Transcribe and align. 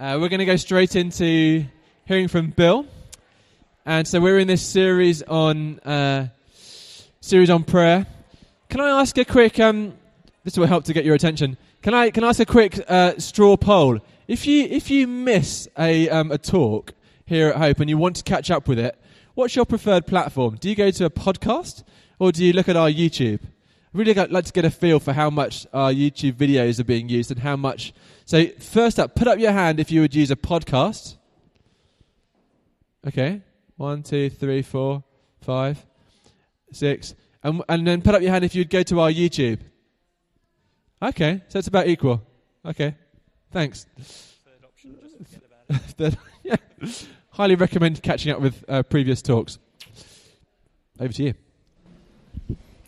Uh, 0.00 0.16
we're 0.18 0.30
going 0.30 0.38
to 0.38 0.46
go 0.46 0.56
straight 0.56 0.96
into 0.96 1.62
hearing 2.06 2.26
from 2.26 2.48
Bill. 2.48 2.86
And 3.84 4.08
so 4.08 4.18
we're 4.18 4.38
in 4.38 4.48
this 4.48 4.66
series 4.66 5.20
on 5.20 5.78
uh, 5.80 6.28
series 7.20 7.50
on 7.50 7.64
prayer. 7.64 8.06
Can 8.70 8.80
I 8.80 8.98
ask 9.02 9.18
a 9.18 9.26
quick? 9.26 9.60
Um, 9.60 9.92
this 10.42 10.56
will 10.56 10.66
help 10.66 10.84
to 10.84 10.94
get 10.94 11.04
your 11.04 11.14
attention. 11.14 11.58
Can 11.82 11.92
I 11.92 12.08
can 12.08 12.24
I 12.24 12.28
ask 12.28 12.40
a 12.40 12.46
quick 12.46 12.82
uh, 12.88 13.18
straw 13.18 13.58
poll? 13.58 13.98
If 14.26 14.46
you 14.46 14.62
if 14.62 14.90
you 14.90 15.06
miss 15.06 15.68
a 15.78 16.08
um, 16.08 16.32
a 16.32 16.38
talk 16.38 16.94
here 17.26 17.50
at 17.50 17.56
Hope 17.56 17.80
and 17.80 17.90
you 17.90 17.98
want 17.98 18.16
to 18.16 18.22
catch 18.22 18.50
up 18.50 18.68
with 18.68 18.78
it, 18.78 18.98
what's 19.34 19.54
your 19.54 19.66
preferred 19.66 20.06
platform? 20.06 20.56
Do 20.58 20.70
you 20.70 20.76
go 20.76 20.90
to 20.90 21.04
a 21.04 21.10
podcast 21.10 21.84
or 22.18 22.32
do 22.32 22.42
you 22.42 22.54
look 22.54 22.70
at 22.70 22.76
our 22.76 22.88
YouTube? 22.88 23.40
I 23.92 23.98
really 23.98 24.14
like 24.14 24.44
to 24.44 24.52
get 24.52 24.64
a 24.64 24.70
feel 24.70 24.98
for 24.98 25.12
how 25.12 25.28
much 25.28 25.66
our 25.74 25.92
YouTube 25.92 26.34
videos 26.34 26.78
are 26.78 26.84
being 26.84 27.08
used 27.08 27.32
and 27.32 27.40
how 27.40 27.56
much 27.56 27.92
so, 28.30 28.46
first 28.60 29.00
up, 29.00 29.16
put 29.16 29.26
up 29.26 29.40
your 29.40 29.50
hand 29.50 29.80
if 29.80 29.90
you 29.90 30.02
would 30.02 30.14
use 30.14 30.30
a 30.30 30.36
podcast. 30.36 31.16
Okay. 33.04 33.42
One, 33.76 34.04
two, 34.04 34.30
three, 34.30 34.62
four, 34.62 35.02
five, 35.40 35.84
six. 36.70 37.16
And, 37.42 37.60
and 37.68 37.84
then 37.84 38.02
put 38.02 38.14
up 38.14 38.22
your 38.22 38.30
hand 38.30 38.44
if 38.44 38.54
you'd 38.54 38.70
go 38.70 38.84
to 38.84 39.00
our 39.00 39.10
YouTube. 39.10 39.58
Okay. 41.02 41.42
So 41.48 41.58
it's 41.58 41.66
about 41.66 41.88
equal. 41.88 42.22
Okay. 42.64 42.94
Thanks. 43.50 43.86
Third 43.98 44.64
option, 44.64 44.96
just 45.02 45.16
forget 45.16 45.50
about 45.98 46.12
it. 46.12 46.18
yeah. 46.44 46.86
Highly 47.30 47.56
recommend 47.56 48.00
catching 48.00 48.30
up 48.30 48.40
with 48.40 48.64
uh, 48.68 48.84
previous 48.84 49.22
talks. 49.22 49.58
Over 51.00 51.12
to 51.14 51.22
you. 51.24 51.34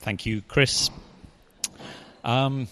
Thank 0.02 0.24
you, 0.24 0.40
Chris. 0.42 0.88
Um, 2.22 2.68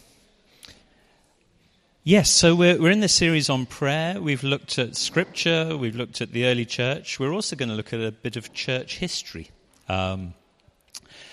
Yes, 2.03 2.31
so 2.31 2.55
we're, 2.55 2.81
we're 2.81 2.93
in 2.93 3.01
this 3.01 3.13
series 3.13 3.51
on 3.51 3.67
prayer. 3.67 4.23
We've 4.23 4.43
looked 4.43 4.79
at 4.79 4.97
scripture, 4.97 5.77
we've 5.77 5.95
looked 5.95 6.23
at 6.23 6.33
the 6.33 6.47
early 6.47 6.65
church. 6.65 7.21
We're 7.21 7.35
also 7.35 7.57
going 7.57 7.69
to 7.69 7.75
look 7.75 7.93
at 7.93 8.01
a 8.01 8.11
bit 8.11 8.37
of 8.37 8.55
church 8.55 8.97
history. 8.97 9.51
Um, 9.87 10.33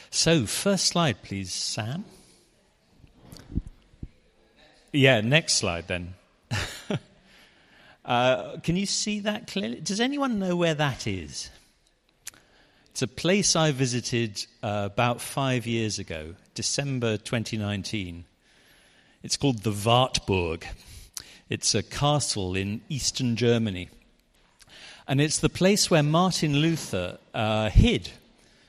so, 0.10 0.46
first 0.46 0.88
slide, 0.88 1.24
please, 1.24 1.54
Sam. 1.54 2.04
Yeah, 4.92 5.22
next 5.22 5.54
slide 5.54 5.88
then. 5.88 6.16
uh, 8.06 8.58
can 8.58 8.76
you 8.76 8.86
see 8.86 9.22
that 9.22 9.48
clearly? 9.48 9.80
Does 9.80 10.02
anyone 10.02 10.38
know 10.38 10.58
where 10.58 10.76
that 10.76 11.08
is? 11.08 11.50
It's 12.92 13.02
a 13.02 13.08
place 13.08 13.56
I 13.56 13.72
visited 13.72 14.46
uh, 14.62 14.90
about 14.92 15.22
five 15.22 15.66
years 15.66 15.98
ago, 15.98 16.36
December 16.56 17.16
2019. 17.16 18.26
It's 19.24 19.38
called 19.38 19.64
the 19.64 19.72
Wartburg. 19.72 20.68
It's 21.50 21.74
a 21.74 21.82
castle 21.82 22.56
in 22.56 22.82
eastern 22.88 23.36
Germany. 23.36 23.90
And 25.08 25.20
it's 25.20 25.40
the 25.40 25.50
place 25.50 25.90
where 25.90 26.04
Martin 26.04 26.58
Luther 26.58 27.18
uh, 27.34 27.70
hid 27.70 28.10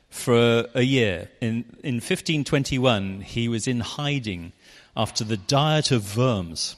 for 0.09 0.67
a 0.75 0.83
year. 0.83 1.29
In, 1.41 1.65
in 1.83 1.97
1521, 1.97 3.21
he 3.21 3.49
was 3.49 3.67
in 3.67 3.81
hiding 3.81 4.53
after 4.97 5.23
the 5.23 5.37
Diet 5.37 5.91
of 5.91 6.17
Worms, 6.17 6.77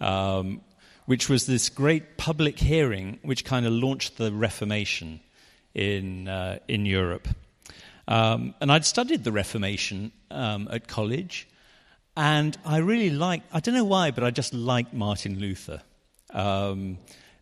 um, 0.00 0.60
which 1.04 1.28
was 1.28 1.46
this 1.46 1.68
great 1.68 2.16
public 2.16 2.58
hearing 2.58 3.18
which 3.22 3.44
kind 3.44 3.66
of 3.66 3.72
launched 3.72 4.16
the 4.16 4.32
Reformation 4.32 5.20
in, 5.74 6.28
uh, 6.28 6.60
in 6.66 6.86
Europe. 6.86 7.28
Um, 8.08 8.54
and 8.60 8.72
I'd 8.72 8.84
studied 8.84 9.24
the 9.24 9.32
Reformation 9.32 10.12
um, 10.30 10.68
at 10.70 10.88
college. 10.88 11.46
And 12.16 12.56
I 12.64 12.78
really 12.78 13.10
like, 13.10 13.42
I 13.52 13.60
don't 13.60 13.74
know 13.74 13.84
why, 13.84 14.10
but 14.10 14.24
I 14.24 14.30
just 14.30 14.54
like 14.54 14.94
Martin 14.94 15.38
Luther. 15.38 15.82
Um, 16.30 16.98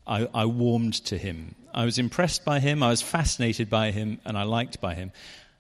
I, 0.07 0.29
I, 0.35 0.47
warmed 0.47 0.95
to 1.07 1.17
him. 1.17 1.55
I 1.73 1.85
was 1.85 1.99
impressed 1.99 2.45
by 2.45 2.61
him, 2.61 2.83
I 2.83 2.89
was 2.89 3.01
fascinated 3.01 3.71
by 3.71 3.93
him, 3.93 4.21
and 4.25 4.37
I 4.37 4.43
liked 4.43 4.81
by 4.81 4.95
him. 4.95 5.13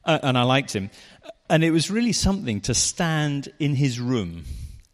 Uh, 0.04 0.18
and 0.22 0.36
I 0.36 0.42
liked 0.42 0.74
him. 0.74 0.90
And 1.48 1.64
it 1.64 1.70
was 1.70 1.90
really 1.90 2.12
something 2.12 2.60
to 2.62 2.74
stand 2.74 3.48
in 3.58 3.76
his 3.76 4.00
room, 4.00 4.44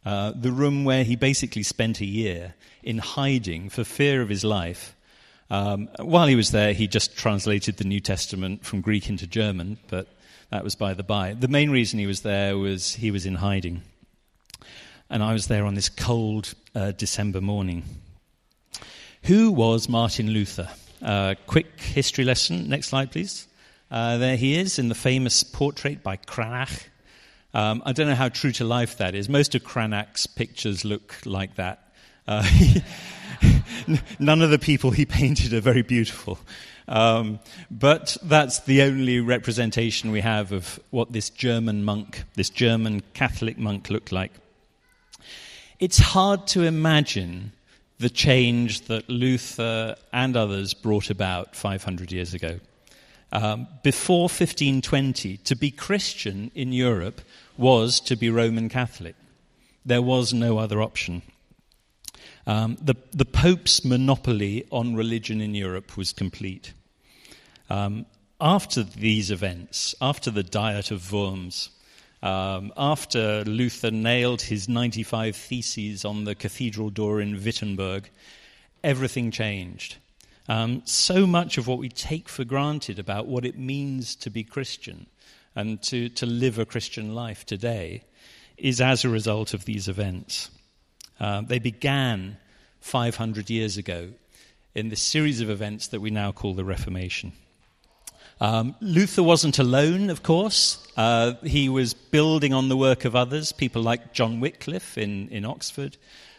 uh, 0.04 0.32
the 0.36 0.52
room 0.52 0.84
where 0.84 1.02
he 1.02 1.16
basically 1.16 1.62
spent 1.62 2.00
a 2.00 2.06
year 2.06 2.54
in 2.82 2.98
hiding 2.98 3.70
for 3.70 3.84
fear 3.84 4.22
of 4.22 4.28
his 4.28 4.44
life. 4.44 4.94
Um, 5.48 5.88
while 5.98 6.28
he 6.28 6.36
was 6.36 6.52
there, 6.52 6.72
he 6.72 6.86
just 6.86 7.16
translated 7.16 7.78
the 7.78 7.84
New 7.84 8.00
Testament 8.00 8.64
from 8.64 8.82
Greek 8.82 9.08
into 9.08 9.26
German, 9.26 9.78
but 9.88 10.06
that 10.50 10.62
was 10.62 10.76
by 10.76 10.94
the 10.94 11.02
by. 11.02 11.34
The 11.34 11.48
main 11.48 11.70
reason 11.70 11.98
he 11.98 12.06
was 12.06 12.20
there 12.20 12.56
was 12.56 12.94
he 12.94 13.10
was 13.10 13.26
in 13.26 13.36
hiding 13.36 13.82
and 15.10 15.24
I 15.24 15.32
was 15.32 15.48
there 15.48 15.66
on 15.66 15.74
this 15.74 15.88
cold 15.88 16.54
uh, 16.74 16.92
December 16.92 17.40
morning. 17.40 17.82
Who 19.24 19.50
was 19.50 19.88
Martin 19.88 20.30
Luther? 20.30 20.68
Uh, 21.02 21.34
quick 21.46 21.80
history 21.80 22.24
lesson. 22.24 22.68
Next 22.68 22.88
slide, 22.88 23.10
please. 23.10 23.48
Uh, 23.90 24.18
there 24.18 24.36
he 24.36 24.56
is 24.56 24.78
in 24.78 24.88
the 24.88 24.94
famous 24.94 25.42
portrait 25.42 26.04
by 26.04 26.16
Cranach. 26.16 26.84
Um, 27.52 27.82
I 27.84 27.92
don't 27.92 28.06
know 28.06 28.14
how 28.14 28.28
true 28.28 28.52
to 28.52 28.64
life 28.64 28.98
that 28.98 29.16
is. 29.16 29.28
Most 29.28 29.56
of 29.56 29.64
Cranach's 29.64 30.28
pictures 30.28 30.84
look 30.84 31.16
like 31.24 31.56
that. 31.56 31.92
Uh, 32.28 32.48
none 34.20 34.42
of 34.42 34.50
the 34.50 34.60
people 34.60 34.92
he 34.92 35.04
painted 35.04 35.52
are 35.52 35.60
very 35.60 35.82
beautiful. 35.82 36.38
Um, 36.86 37.40
but 37.68 38.16
that's 38.22 38.60
the 38.60 38.82
only 38.82 39.18
representation 39.18 40.12
we 40.12 40.20
have 40.20 40.52
of 40.52 40.78
what 40.90 41.12
this 41.12 41.30
German 41.30 41.84
monk, 41.84 42.22
this 42.34 42.50
German 42.50 43.02
Catholic 43.14 43.58
monk, 43.58 43.90
looked 43.90 44.12
like 44.12 44.32
it's 45.80 45.98
hard 45.98 46.46
to 46.48 46.62
imagine 46.62 47.52
the 47.98 48.10
change 48.10 48.82
that 48.82 49.08
Luther 49.08 49.96
and 50.12 50.36
others 50.36 50.74
brought 50.74 51.10
about 51.10 51.56
500 51.56 52.12
years 52.12 52.34
ago. 52.34 52.60
Um, 53.32 53.66
before 53.82 54.22
1520, 54.24 55.38
to 55.38 55.56
be 55.56 55.70
Christian 55.70 56.50
in 56.54 56.72
Europe 56.72 57.22
was 57.56 58.00
to 58.00 58.16
be 58.16 58.28
Roman 58.28 58.68
Catholic. 58.68 59.14
There 59.84 60.02
was 60.02 60.34
no 60.34 60.58
other 60.58 60.82
option. 60.82 61.22
Um, 62.46 62.76
the, 62.80 62.96
the 63.12 63.24
Pope's 63.24 63.84
monopoly 63.84 64.66
on 64.70 64.96
religion 64.96 65.40
in 65.40 65.54
Europe 65.54 65.96
was 65.96 66.12
complete. 66.12 66.72
Um, 67.70 68.06
after 68.40 68.82
these 68.82 69.30
events, 69.30 69.94
after 70.00 70.30
the 70.30 70.42
Diet 70.42 70.90
of 70.90 71.12
Worms, 71.12 71.70
um, 72.22 72.72
after 72.76 73.44
Luther 73.44 73.90
nailed 73.90 74.42
his 74.42 74.68
95 74.68 75.34
theses 75.36 76.04
on 76.04 76.24
the 76.24 76.34
cathedral 76.34 76.90
door 76.90 77.20
in 77.20 77.42
Wittenberg, 77.42 78.10
everything 78.84 79.30
changed. 79.30 79.96
Um, 80.48 80.82
so 80.84 81.26
much 81.26 81.58
of 81.58 81.66
what 81.66 81.78
we 81.78 81.88
take 81.88 82.28
for 82.28 82.44
granted 82.44 82.98
about 82.98 83.26
what 83.26 83.44
it 83.44 83.58
means 83.58 84.14
to 84.16 84.30
be 84.30 84.42
Christian 84.42 85.06
and 85.54 85.80
to, 85.82 86.08
to 86.10 86.26
live 86.26 86.58
a 86.58 86.66
Christian 86.66 87.14
life 87.14 87.46
today 87.46 88.02
is 88.56 88.80
as 88.80 89.04
a 89.04 89.08
result 89.08 89.54
of 89.54 89.64
these 89.64 89.88
events. 89.88 90.50
Uh, 91.18 91.42
they 91.42 91.58
began 91.58 92.36
500 92.80 93.48
years 93.50 93.76
ago 93.76 94.10
in 94.74 94.88
this 94.88 95.02
series 95.02 95.40
of 95.40 95.50
events 95.50 95.88
that 95.88 96.00
we 96.00 96.10
now 96.10 96.32
call 96.32 96.54
the 96.54 96.64
Reformation. 96.64 97.32
Um, 98.40 98.74
Luther 98.80 99.22
wasn't 99.22 99.58
alone, 99.58 100.08
of 100.08 100.22
course. 100.22 100.78
Uh, 100.96 101.34
he 101.42 101.68
was 101.68 101.92
building 101.92 102.54
on 102.54 102.70
the 102.70 102.76
work 102.76 103.04
of 103.04 103.14
others, 103.14 103.52
people 103.52 103.82
like 103.82 104.14
John 104.14 104.40
Wycliffe 104.40 104.96
in, 104.96 105.28
in 105.28 105.44
Oxford, 105.44 105.98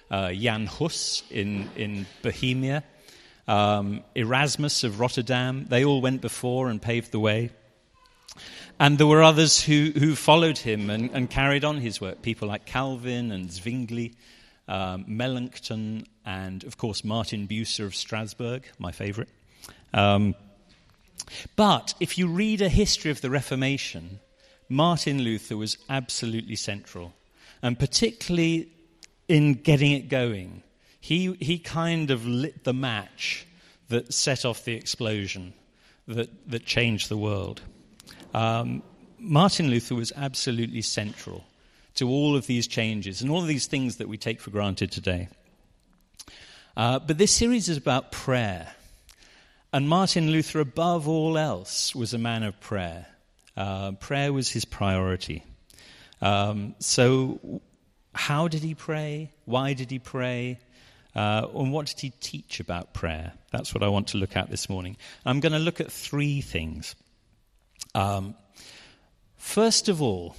uh, 0.10 0.32
Jan 0.32 0.66
Hus 0.66 1.24
in, 1.30 1.70
in 1.76 2.08
Bohemia, 2.24 2.84
um, 3.48 4.04
Erasmus 4.16 4.84
of 4.84 5.00
Rotterdam. 5.00 5.68
They 5.70 5.86
all 5.86 6.02
went 6.02 6.22
before 6.22 6.70
and 6.70 6.82
paved 6.82 7.12
the 7.12 7.20
way. 7.20 7.52
And 8.80 8.98
there 8.98 9.06
were 9.06 9.22
others 9.22 9.64
who, 9.64 9.92
who 9.96 10.16
followed 10.16 10.58
him 10.58 10.90
and, 10.90 11.12
and 11.14 11.30
carried 11.30 11.64
on 11.64 11.78
his 11.78 12.02
work, 12.02 12.24
people 12.24 12.48
like 12.48 12.66
Calvin 12.66 13.32
and 13.32 13.52
Zwingli, 13.52 14.16
um, 14.68 15.06
Melanchthon, 15.08 16.08
and 16.26 16.64
of 16.64 16.78
course 16.78 17.04
Martin 17.04 17.48
Bucer 17.48 17.86
of 17.86 17.94
Strasbourg, 17.94 18.64
my 18.80 18.92
favorite. 18.92 19.30
Um, 19.94 20.34
but 21.56 21.94
if 22.00 22.18
you 22.18 22.28
read 22.28 22.62
a 22.62 22.70
history 22.70 23.12
of 23.12 23.22
the 23.22 23.30
Reformation, 23.30 24.20
Martin 24.70 25.22
Luther 25.22 25.58
was 25.58 25.78
absolutely 25.90 26.56
central, 26.56 27.14
and 27.62 27.78
particularly 27.78 28.70
in 29.28 29.54
getting 29.54 29.92
it 29.92 30.10
going. 30.10 30.64
He, 31.00 31.34
he 31.40 31.58
kind 31.58 32.12
of 32.12 32.28
lit 32.28 32.64
the 32.64 32.74
match 32.74 33.48
that 33.90 34.14
set 34.14 34.46
off 34.46 34.66
the 34.66 34.74
explosion 34.74 35.54
that, 36.08 36.30
that 36.50 36.66
changed 36.66 37.10
the 37.10 37.18
world. 37.18 37.62
Um, 38.34 38.84
Martin 39.20 39.70
Luther 39.70 39.96
was 39.96 40.12
absolutely 40.16 40.82
central 40.82 41.46
to 41.96 42.10
all 42.10 42.36
of 42.36 42.48
these 42.48 42.68
changes 42.68 43.22
and 43.22 43.30
all 43.30 43.42
of 43.42 43.48
these 43.48 43.68
things 43.68 43.98
that 43.98 44.08
we 44.08 44.18
take 44.18 44.42
for 44.42 44.50
granted 44.50 44.92
today. 44.92 45.28
Uh, 46.76 47.00
but 47.00 47.18
this 47.18 47.32
series 47.32 47.70
is 47.70 47.78
about 47.78 48.12
prayer. 48.12 48.74
And 49.74 49.88
Martin 49.88 50.32
Luther, 50.32 50.60
above 50.60 51.08
all 51.08 51.38
else, 51.38 51.96
was 51.96 52.14
a 52.14 52.18
man 52.18 52.44
of 52.44 52.60
prayer. 52.60 53.06
Uh, 53.56 53.94
prayer 53.94 54.34
was 54.34 54.50
his 54.50 54.66
priority. 54.66 55.44
Um, 56.22 56.76
so, 56.80 57.62
how 58.14 58.50
did 58.50 58.64
he 58.64 58.76
pray? 58.76 59.32
Why 59.46 59.72
did 59.72 59.90
he 59.90 59.98
pray? 59.98 60.60
Uh, 61.16 61.48
and 61.56 61.72
what 61.72 61.86
did 61.86 62.02
he 62.02 62.10
teach 62.10 62.60
about 62.60 62.94
prayer? 62.94 63.32
That's 63.52 63.74
what 63.74 63.82
I 63.82 63.88
want 63.88 64.10
to 64.10 64.18
look 64.18 64.36
at 64.36 64.50
this 64.50 64.70
morning. 64.70 64.98
I'm 65.26 65.40
going 65.40 65.54
to 65.54 65.60
look 65.60 65.80
at 65.80 65.90
three 65.90 66.42
things. 66.42 66.96
Um, 67.96 68.36
first 69.38 69.88
of 69.88 70.02
all, 70.02 70.36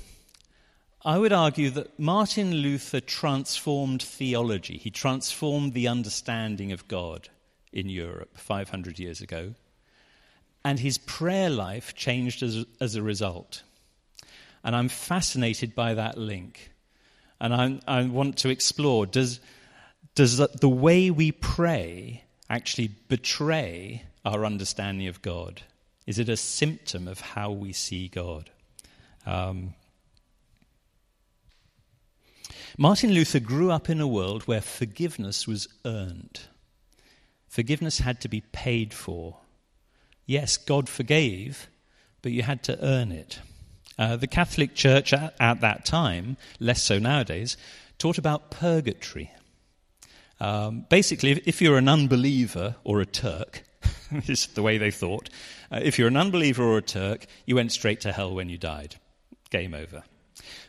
I 1.07 1.17
would 1.17 1.33
argue 1.33 1.71
that 1.71 1.99
Martin 1.99 2.53
Luther 2.57 3.01
transformed 3.01 4.03
theology. 4.03 4.77
He 4.77 4.91
transformed 4.91 5.73
the 5.73 5.89
understanding 5.89 6.71
of 6.73 6.87
God 6.87 7.31
in 7.73 7.89
Europe 7.89 8.37
500 8.39 8.99
years 8.99 9.21
ago. 9.21 9.55
And 10.65 10.79
his 10.79 10.99
prayer 10.99 11.51
life 11.51 11.95
changed 11.95 12.43
as, 12.43 12.65
as 12.81 12.95
a 12.95 13.03
result. 13.03 13.63
And 14.63 14.77
I'm 14.77 14.89
fascinated 14.89 15.75
by 15.75 15.95
that 15.95 16.17
link. 16.17 16.71
And 17.41 17.53
I, 17.53 17.81
I 17.89 18.05
want 18.05 18.39
to 18.39 18.49
explore 18.49 19.07
does, 19.07 19.41
does 20.15 20.37
the 20.37 20.69
way 20.69 21.11
we 21.11 21.33
pray 21.33 22.23
actually 22.49 22.89
betray 23.09 24.05
our 24.25 24.45
understanding 24.45 25.09
of 25.09 25.23
God? 25.23 25.63
Is 26.07 26.19
it 26.19 26.29
a 26.29 26.37
symptom 26.37 27.09
of 27.09 27.21
how 27.21 27.51
we 27.51 27.73
see 27.73 28.09
God? 28.09 28.51
Um, 29.27 29.75
Martin 32.79 33.11
Luther 33.11 33.41
grew 33.41 33.71
up 33.71 33.91
in 33.91 34.01
a 34.01 34.07
world 34.07 34.45
where 34.45 34.61
forgiveness 34.61 35.47
was 35.47 35.69
earned. 35.85 36.41
Forgiveness 37.53 37.99
had 37.99 38.19
to 38.23 38.29
be 38.29 38.41
paid 38.41 38.95
for. 38.95 39.37
Yes, 40.25 40.57
God 40.57 40.89
forgave, 40.89 41.69
but 42.23 42.33
you 42.33 42.43
had 42.43 42.63
to 42.63 42.83
earn 42.83 43.13
it. 43.13 43.41
Uh, 43.99 44.17
the 44.17 44.27
Catholic 44.27 44.75
Church 44.75 45.13
at, 45.13 45.35
at, 45.39 45.61
that 45.61 45.85
time, 45.85 46.39
less 46.61 46.81
so 46.81 46.99
nowadays, 46.99 47.59
taught 47.99 48.17
about 48.17 48.51
purgatory. 48.51 49.31
Um, 50.41 50.87
basically, 50.89 51.33
if, 51.33 51.47
if, 51.47 51.61
you're 51.61 51.77
an 51.77 51.91
unbeliever 51.91 52.77
or 52.85 53.03
a 53.03 53.07
Turk, 53.07 53.65
this 54.11 54.31
is 54.31 54.47
the 54.47 54.63
way 54.63 54.79
they 54.79 54.91
thought, 54.91 55.29
uh, 55.71 55.81
if 55.83 55.99
you're 55.99 56.09
an 56.09 56.17
unbeliever 56.17 56.65
or 56.65 56.79
a 56.79 56.83
Turk, 56.83 57.27
you 57.45 57.57
went 57.57 57.71
straight 57.71 58.01
to 58.01 58.13
hell 58.13 58.35
when 58.35 58.49
you 58.49 58.57
died. 58.57 58.97
Game 59.51 59.75
over. 59.75 60.05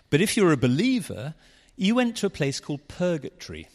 But 0.09 0.19
if 0.19 0.35
you're 0.35 0.51
a 0.51 0.57
believer, 0.57 1.33
you 1.77 1.95
went 1.95 2.18
to 2.18 2.25
a 2.25 2.30
place 2.30 2.59
called 2.59 2.89
purgatory. 2.89 3.69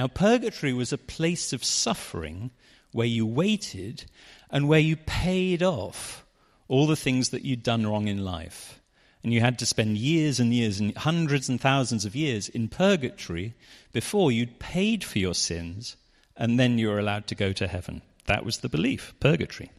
Now, 0.00 0.08
purgatory 0.08 0.72
was 0.72 0.94
a 0.94 0.96
place 0.96 1.52
of 1.52 1.62
suffering 1.62 2.52
where 2.90 3.06
you 3.06 3.26
waited 3.26 4.06
and 4.48 4.66
where 4.66 4.80
you 4.80 4.96
paid 4.96 5.62
off 5.62 6.24
all 6.68 6.86
the 6.86 6.96
things 6.96 7.28
that 7.28 7.44
you'd 7.44 7.62
done 7.62 7.86
wrong 7.86 8.08
in 8.08 8.24
life. 8.24 8.80
And 9.22 9.30
you 9.30 9.40
had 9.42 9.58
to 9.58 9.66
spend 9.66 9.98
years 9.98 10.40
and 10.40 10.54
years 10.54 10.80
and 10.80 10.96
hundreds 10.96 11.50
and 11.50 11.60
thousands 11.60 12.06
of 12.06 12.16
years 12.16 12.48
in 12.48 12.68
purgatory 12.68 13.52
before 13.92 14.32
you'd 14.32 14.58
paid 14.58 15.04
for 15.04 15.18
your 15.18 15.34
sins 15.34 15.98
and 16.34 16.58
then 16.58 16.78
you 16.78 16.88
were 16.88 16.98
allowed 16.98 17.26
to 17.26 17.34
go 17.34 17.52
to 17.52 17.68
heaven. 17.68 18.00
That 18.24 18.42
was 18.42 18.60
the 18.60 18.70
belief, 18.70 19.12
purgatory. 19.20 19.70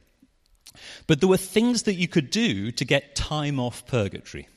But 1.08 1.20
there 1.20 1.30
were 1.30 1.38
things 1.38 1.82
that 1.84 1.96
you 1.96 2.08
could 2.08 2.30
do 2.30 2.70
to 2.74 2.86
get 2.86 3.16
time 3.16 3.60
off 3.60 3.88
purgatory. 3.88 4.48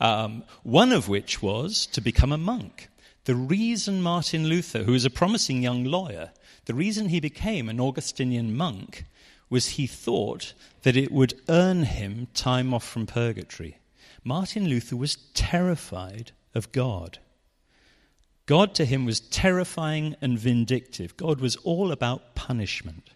Um, 0.00 0.44
one 0.62 0.92
of 0.92 1.08
which 1.08 1.42
was 1.42 1.84
to 1.86 2.00
become 2.00 2.30
a 2.30 2.38
monk. 2.38 2.88
The 3.28 3.34
reason 3.34 4.00
Martin 4.00 4.46
Luther, 4.46 4.84
who 4.84 4.92
was 4.92 5.04
a 5.04 5.10
promising 5.10 5.62
young 5.62 5.84
lawyer, 5.84 6.30
the 6.64 6.72
reason 6.72 7.10
he 7.10 7.20
became 7.20 7.68
an 7.68 7.78
Augustinian 7.78 8.56
monk 8.56 9.04
was 9.50 9.76
he 9.76 9.86
thought 9.86 10.54
that 10.80 10.96
it 10.96 11.12
would 11.12 11.38
earn 11.46 11.82
him 11.82 12.28
time 12.32 12.72
off 12.72 12.88
from 12.88 13.04
purgatory. 13.04 13.80
Martin 14.24 14.66
Luther 14.66 14.96
was 14.96 15.16
terrified 15.34 16.32
of 16.54 16.72
God. 16.72 17.18
God 18.46 18.74
to 18.76 18.86
him 18.86 19.04
was 19.04 19.20
terrifying 19.20 20.16
and 20.22 20.38
vindictive. 20.38 21.14
God 21.18 21.38
was 21.38 21.56
all 21.56 21.92
about 21.92 22.34
punishment. 22.34 23.10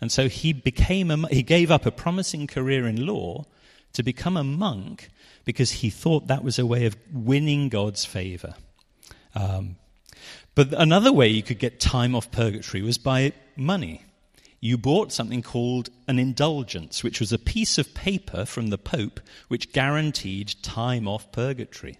And 0.00 0.10
so 0.10 0.30
he 0.30 0.54
became 0.54 1.10
a, 1.10 1.28
he 1.28 1.42
gave 1.42 1.70
up 1.70 1.84
a 1.84 1.90
promising 1.90 2.46
career 2.46 2.86
in 2.86 3.04
law 3.04 3.44
to 3.92 4.02
become 4.02 4.38
a 4.38 4.42
monk 4.44 5.10
because 5.44 5.72
he 5.72 5.90
thought 5.90 6.26
that 6.26 6.42
was 6.42 6.58
a 6.58 6.64
way 6.64 6.86
of 6.86 6.96
winning 7.12 7.68
God's 7.68 8.06
favor. 8.06 8.54
Um, 9.38 9.76
but 10.54 10.72
another 10.72 11.12
way 11.12 11.28
you 11.28 11.42
could 11.42 11.58
get 11.58 11.78
time 11.78 12.14
off 12.14 12.30
purgatory 12.30 12.82
was 12.82 12.98
by 12.98 13.32
money. 13.56 14.02
You 14.60 14.76
bought 14.76 15.12
something 15.12 15.42
called 15.42 15.90
an 16.08 16.18
indulgence, 16.18 17.04
which 17.04 17.20
was 17.20 17.32
a 17.32 17.38
piece 17.38 17.78
of 17.78 17.94
paper 17.94 18.44
from 18.44 18.68
the 18.68 18.78
Pope 18.78 19.20
which 19.46 19.72
guaranteed 19.72 20.54
time 20.62 21.06
off 21.06 21.30
purgatory. 21.30 21.98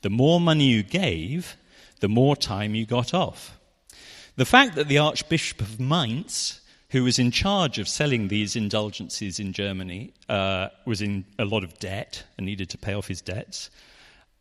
The 0.00 0.08
more 0.08 0.40
money 0.40 0.64
you 0.64 0.82
gave, 0.82 1.56
the 2.00 2.08
more 2.08 2.36
time 2.36 2.74
you 2.74 2.86
got 2.86 3.12
off. 3.12 3.58
The 4.36 4.46
fact 4.46 4.76
that 4.76 4.88
the 4.88 4.96
Archbishop 4.96 5.60
of 5.60 5.78
Mainz 5.78 6.60
who 6.90 7.04
was 7.04 7.18
in 7.18 7.30
charge 7.30 7.78
of 7.78 7.88
selling 7.88 8.28
these 8.28 8.56
indulgences 8.56 9.38
in 9.38 9.52
Germany, 9.52 10.12
uh, 10.28 10.68
was 10.84 11.00
in 11.00 11.24
a 11.38 11.44
lot 11.44 11.62
of 11.64 11.78
debt 11.78 12.24
and 12.36 12.46
needed 12.46 12.68
to 12.70 12.78
pay 12.78 12.94
off 12.94 13.06
his 13.06 13.20
debts. 13.20 13.70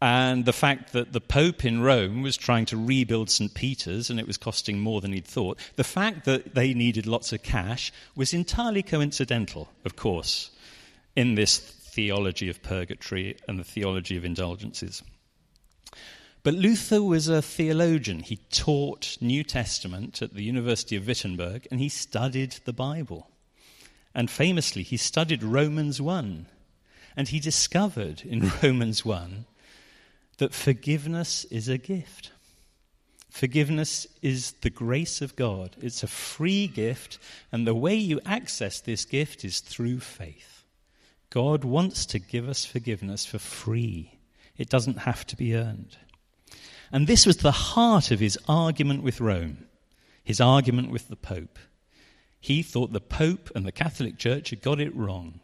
And 0.01 0.45
the 0.45 0.53
fact 0.53 0.93
that 0.93 1.11
the 1.11 1.19
Pope 1.19 1.65
in 1.65 1.81
Rome 1.81 2.21
was 2.21 2.37
trying 2.37 2.65
to 2.67 2.77
rebuild 2.77 3.29
St. 3.29 3.53
Peter's 3.53 4.09
and 4.09 4.17
it 4.17 4.27
was 4.27 4.37
costing 4.37 4.79
more 4.79 5.01
than 5.01 5.11
he'd 5.11 5.27
thought, 5.27 5.59
the 5.75 5.83
fact 5.83 6.23
that 6.23 6.55
they 6.55 6.73
needed 6.73 7.05
lots 7.05 7.33
of 7.33 7.43
cash 7.43 7.91
was 8.15 8.33
entirely 8.33 8.81
coincidental, 8.81 9.69
of 9.83 9.97
course, 9.97 10.51
in 11.17 11.35
this 11.35 11.57
theology 11.57 12.49
of 12.49 12.63
purgatory 12.63 13.37
and 13.47 13.59
the 13.59 13.63
theology 13.63 14.15
of 14.15 14.23
indulgences. 14.23 15.03
But 16.43 16.53
Luther 16.53 17.03
was 17.03 17.27
a 17.27 17.41
theologian. 17.41 18.21
He 18.21 18.37
taught 18.51 19.17
New 19.19 19.43
Testament 19.43 20.21
at 20.21 20.33
the 20.33 20.43
University 20.43 20.95
of 20.95 21.07
Wittenberg 21.07 21.67
and 21.69 21.81
he 21.81 21.89
studied 21.89 22.55
the 22.63 22.71
Bible. 22.71 23.29
And 24.15 24.31
famously, 24.31 24.83
he 24.83 24.95
studied 24.95 25.43
Romans 25.43 26.01
1. 26.01 26.45
And 27.17 27.27
he 27.27 27.41
discovered 27.41 28.21
in 28.21 28.49
Romans 28.63 29.03
1 29.03 29.45
that 30.39 30.53
forgiveness 30.53 31.45
is 31.45 31.69
a 31.69 31.77
gift. 31.77 32.31
Forgiveness 33.29 34.07
is 34.21 34.53
the 34.61 34.69
grace 34.69 35.21
of 35.21 35.35
God. 35.35 35.75
It's 35.81 36.01
a 36.01 36.07
free 36.07 36.67
gift, 36.67 37.19
and 37.51 37.67
the 37.67 37.75
way 37.75 37.95
you 37.95 38.19
access 38.25 38.81
this 38.81 39.05
gift 39.05 39.45
is 39.45 39.59
through 39.59 39.99
faith. 39.99 40.63
God 41.29 41.63
wants 41.63 42.05
to 42.07 42.19
give 42.19 42.49
us 42.49 42.65
forgiveness 42.65 43.25
for 43.25 43.37
free, 43.37 44.17
it 44.57 44.69
doesn't 44.69 44.99
have 44.99 45.25
to 45.27 45.37
be 45.37 45.55
earned. 45.55 45.97
And 46.91 47.05
this 47.05 47.25
was 47.25 47.37
the 47.37 47.51
heart 47.51 48.09
of 48.09 48.19
his 48.19 48.37
argument 48.47 49.03
with 49.03 49.21
Rome, 49.21 49.67
his 50.23 50.41
argument 50.41 50.89
with 50.89 51.07
the 51.07 51.15
Pope. 51.15 51.59
He 52.39 52.63
thought 52.63 52.93
the 52.93 52.99
Pope 52.99 53.51
and 53.53 53.65
the 53.65 53.71
Catholic 53.71 54.17
Church 54.17 54.49
had 54.49 54.61
got 54.61 54.79
it 54.79 54.95
wrong. 54.95 55.41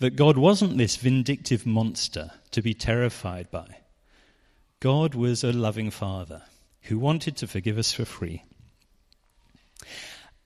That 0.00 0.16
God 0.16 0.36
wasn't 0.36 0.76
this 0.76 0.96
vindictive 0.96 1.64
monster 1.64 2.32
to 2.50 2.60
be 2.60 2.74
terrified 2.74 3.50
by. 3.50 3.78
God 4.84 5.14
was 5.14 5.42
a 5.42 5.50
loving 5.50 5.90
Father 5.90 6.42
who 6.82 6.98
wanted 6.98 7.38
to 7.38 7.46
forgive 7.46 7.78
us 7.78 7.90
for 7.90 8.04
free. 8.04 8.44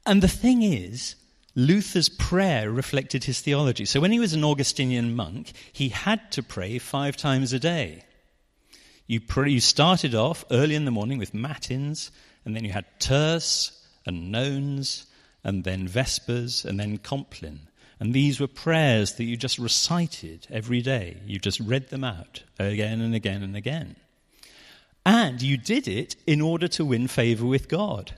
And 0.07 0.23
the 0.23 0.29
thing 0.29 0.63
is, 0.63 1.17
Luther's 1.57 2.09
prayer 2.09 2.71
reflected 2.71 3.25
his 3.25 3.41
theology. 3.41 3.85
So 3.85 3.99
when 3.99 4.13
he 4.13 4.21
was 4.21 4.35
an 4.35 4.45
Augustinian 4.45 5.17
monk, 5.17 5.51
he 5.73 5.89
had 5.89 6.31
to 6.31 6.45
pray 6.45 6.79
five 6.79 7.17
times 7.17 7.53
a 7.53 7.59
day. 7.59 8.05
You, 9.09 9.21
pray, 9.21 9.51
you 9.51 9.59
started 9.59 10.15
off 10.15 10.45
early 10.53 10.77
in 10.77 10.85
the 10.85 10.93
morning 10.93 11.19
with 11.19 11.35
matins, 11.35 12.13
and 12.45 12.55
then 12.55 12.65
you 12.65 12.71
had 12.71 12.85
terce 13.01 13.73
and 14.07 14.31
nones, 14.31 15.07
and 15.43 15.65
then 15.65 15.89
vespers, 15.89 16.65
and 16.65 16.79
then 16.79 16.99
compline. 16.99 17.67
And 17.99 18.15
these 18.15 18.39
were 18.39 18.47
prayers 18.47 19.15
that 19.15 19.25
you 19.25 19.37
just 19.37 19.59
recited 19.59 20.47
every 20.49 20.81
day. 20.81 21.21
You 21.27 21.41
just 21.41 21.59
read 21.59 21.89
them 21.89 22.05
out 22.05 22.45
again 22.61 23.01
and 23.01 23.17
again 23.17 23.43
and 23.43 23.57
again. 23.57 23.97
And 25.05 25.41
you 25.41 25.57
did 25.57 25.89
it 25.89 26.17
in 26.27 26.41
order 26.41 26.69
to 26.69 26.85
win 26.85 27.09
favor 27.09 27.47
with 27.47 27.69
God. 27.69 28.13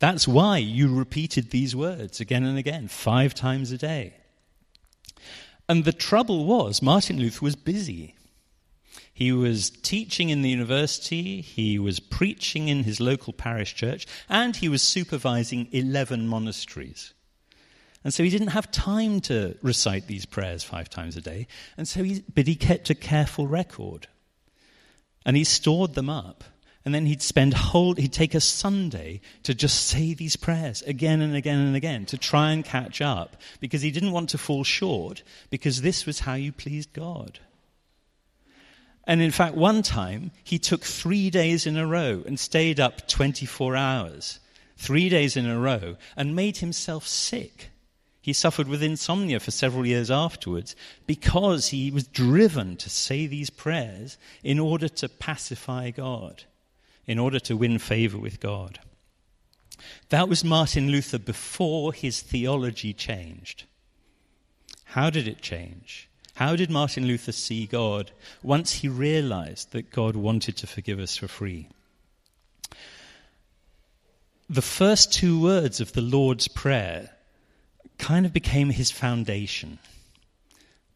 That's 0.00 0.26
why 0.26 0.58
you 0.58 0.94
repeated 0.94 1.50
these 1.50 1.76
words 1.76 2.20
again 2.20 2.44
and 2.44 2.58
again, 2.58 2.88
five 2.88 3.34
times 3.34 3.70
a 3.70 3.78
day. 3.78 4.14
And 5.68 5.84
the 5.84 5.92
trouble 5.92 6.46
was, 6.46 6.82
Martin 6.82 7.18
Luther 7.18 7.44
was 7.44 7.54
busy. 7.54 8.16
He 9.12 9.30
was 9.30 9.68
teaching 9.68 10.30
in 10.30 10.40
the 10.40 10.48
university, 10.48 11.42
he 11.42 11.78
was 11.78 12.00
preaching 12.00 12.68
in 12.68 12.84
his 12.84 13.00
local 13.00 13.34
parish 13.34 13.74
church, 13.74 14.06
and 14.28 14.56
he 14.56 14.68
was 14.68 14.82
supervising 14.82 15.68
11 15.72 16.26
monasteries. 16.26 17.12
And 18.02 18.14
so 18.14 18.24
he 18.24 18.30
didn't 18.30 18.48
have 18.48 18.70
time 18.70 19.20
to 19.22 19.56
recite 19.62 20.06
these 20.06 20.24
prayers 20.24 20.64
five 20.64 20.88
times 20.88 21.18
a 21.18 21.20
day, 21.20 21.46
and 21.76 21.86
so 21.86 22.02
he, 22.02 22.24
but 22.34 22.46
he 22.46 22.56
kept 22.56 22.88
a 22.88 22.94
careful 22.94 23.46
record. 23.46 24.08
And 25.24 25.36
he 25.36 25.44
stored 25.44 25.94
them 25.94 26.08
up. 26.08 26.44
And 26.84 26.94
then 26.94 27.04
he'd 27.04 27.20
spend 27.20 27.52
whole, 27.52 27.94
he'd 27.94 28.12
take 28.12 28.34
a 28.34 28.40
Sunday 28.40 29.20
to 29.42 29.54
just 29.54 29.86
say 29.86 30.14
these 30.14 30.36
prayers 30.36 30.80
again 30.82 31.20
and 31.20 31.36
again 31.36 31.58
and 31.58 31.76
again 31.76 32.06
to 32.06 32.16
try 32.16 32.52
and 32.52 32.64
catch 32.64 33.02
up 33.02 33.36
because 33.60 33.82
he 33.82 33.90
didn't 33.90 34.12
want 34.12 34.30
to 34.30 34.38
fall 34.38 34.64
short 34.64 35.22
because 35.50 35.82
this 35.82 36.06
was 36.06 36.20
how 36.20 36.34
you 36.34 36.52
pleased 36.52 36.94
God. 36.94 37.38
And 39.04 39.20
in 39.20 39.30
fact, 39.30 39.56
one 39.56 39.82
time 39.82 40.30
he 40.42 40.58
took 40.58 40.82
three 40.82 41.30
days 41.30 41.66
in 41.66 41.76
a 41.76 41.86
row 41.86 42.22
and 42.26 42.38
stayed 42.38 42.80
up 42.80 43.06
24 43.08 43.76
hours, 43.76 44.40
three 44.76 45.08
days 45.08 45.36
in 45.36 45.46
a 45.46 45.58
row, 45.58 45.96
and 46.16 46.36
made 46.36 46.58
himself 46.58 47.06
sick. 47.06 47.70
He 48.22 48.32
suffered 48.34 48.68
with 48.68 48.82
insomnia 48.82 49.40
for 49.40 49.50
several 49.50 49.86
years 49.86 50.10
afterwards 50.10 50.76
because 51.06 51.68
he 51.68 51.90
was 51.90 52.06
driven 52.06 52.76
to 52.76 52.90
say 52.90 53.26
these 53.26 53.48
prayers 53.48 54.18
in 54.42 54.58
order 54.58 54.88
to 54.88 55.08
pacify 55.08 55.90
God, 55.90 56.44
in 57.06 57.18
order 57.18 57.40
to 57.40 57.56
win 57.56 57.78
favor 57.78 58.18
with 58.18 58.38
God. 58.38 58.78
That 60.10 60.28
was 60.28 60.44
Martin 60.44 60.90
Luther 60.90 61.18
before 61.18 61.94
his 61.94 62.20
theology 62.20 62.92
changed. 62.92 63.64
How 64.84 65.08
did 65.08 65.26
it 65.26 65.40
change? 65.40 66.08
How 66.34 66.56
did 66.56 66.70
Martin 66.70 67.06
Luther 67.06 67.32
see 67.32 67.66
God 67.66 68.10
once 68.42 68.72
he 68.72 68.88
realized 68.88 69.72
that 69.72 69.90
God 69.90 70.16
wanted 70.16 70.56
to 70.58 70.66
forgive 70.66 70.98
us 70.98 71.16
for 71.16 71.28
free? 71.28 71.68
The 74.48 74.62
first 74.62 75.12
two 75.12 75.40
words 75.40 75.80
of 75.80 75.92
the 75.92 76.00
Lord's 76.00 76.48
Prayer 76.48 77.10
kind 78.00 78.26
of 78.26 78.32
became 78.32 78.70
his 78.70 78.90
foundation 78.90 79.78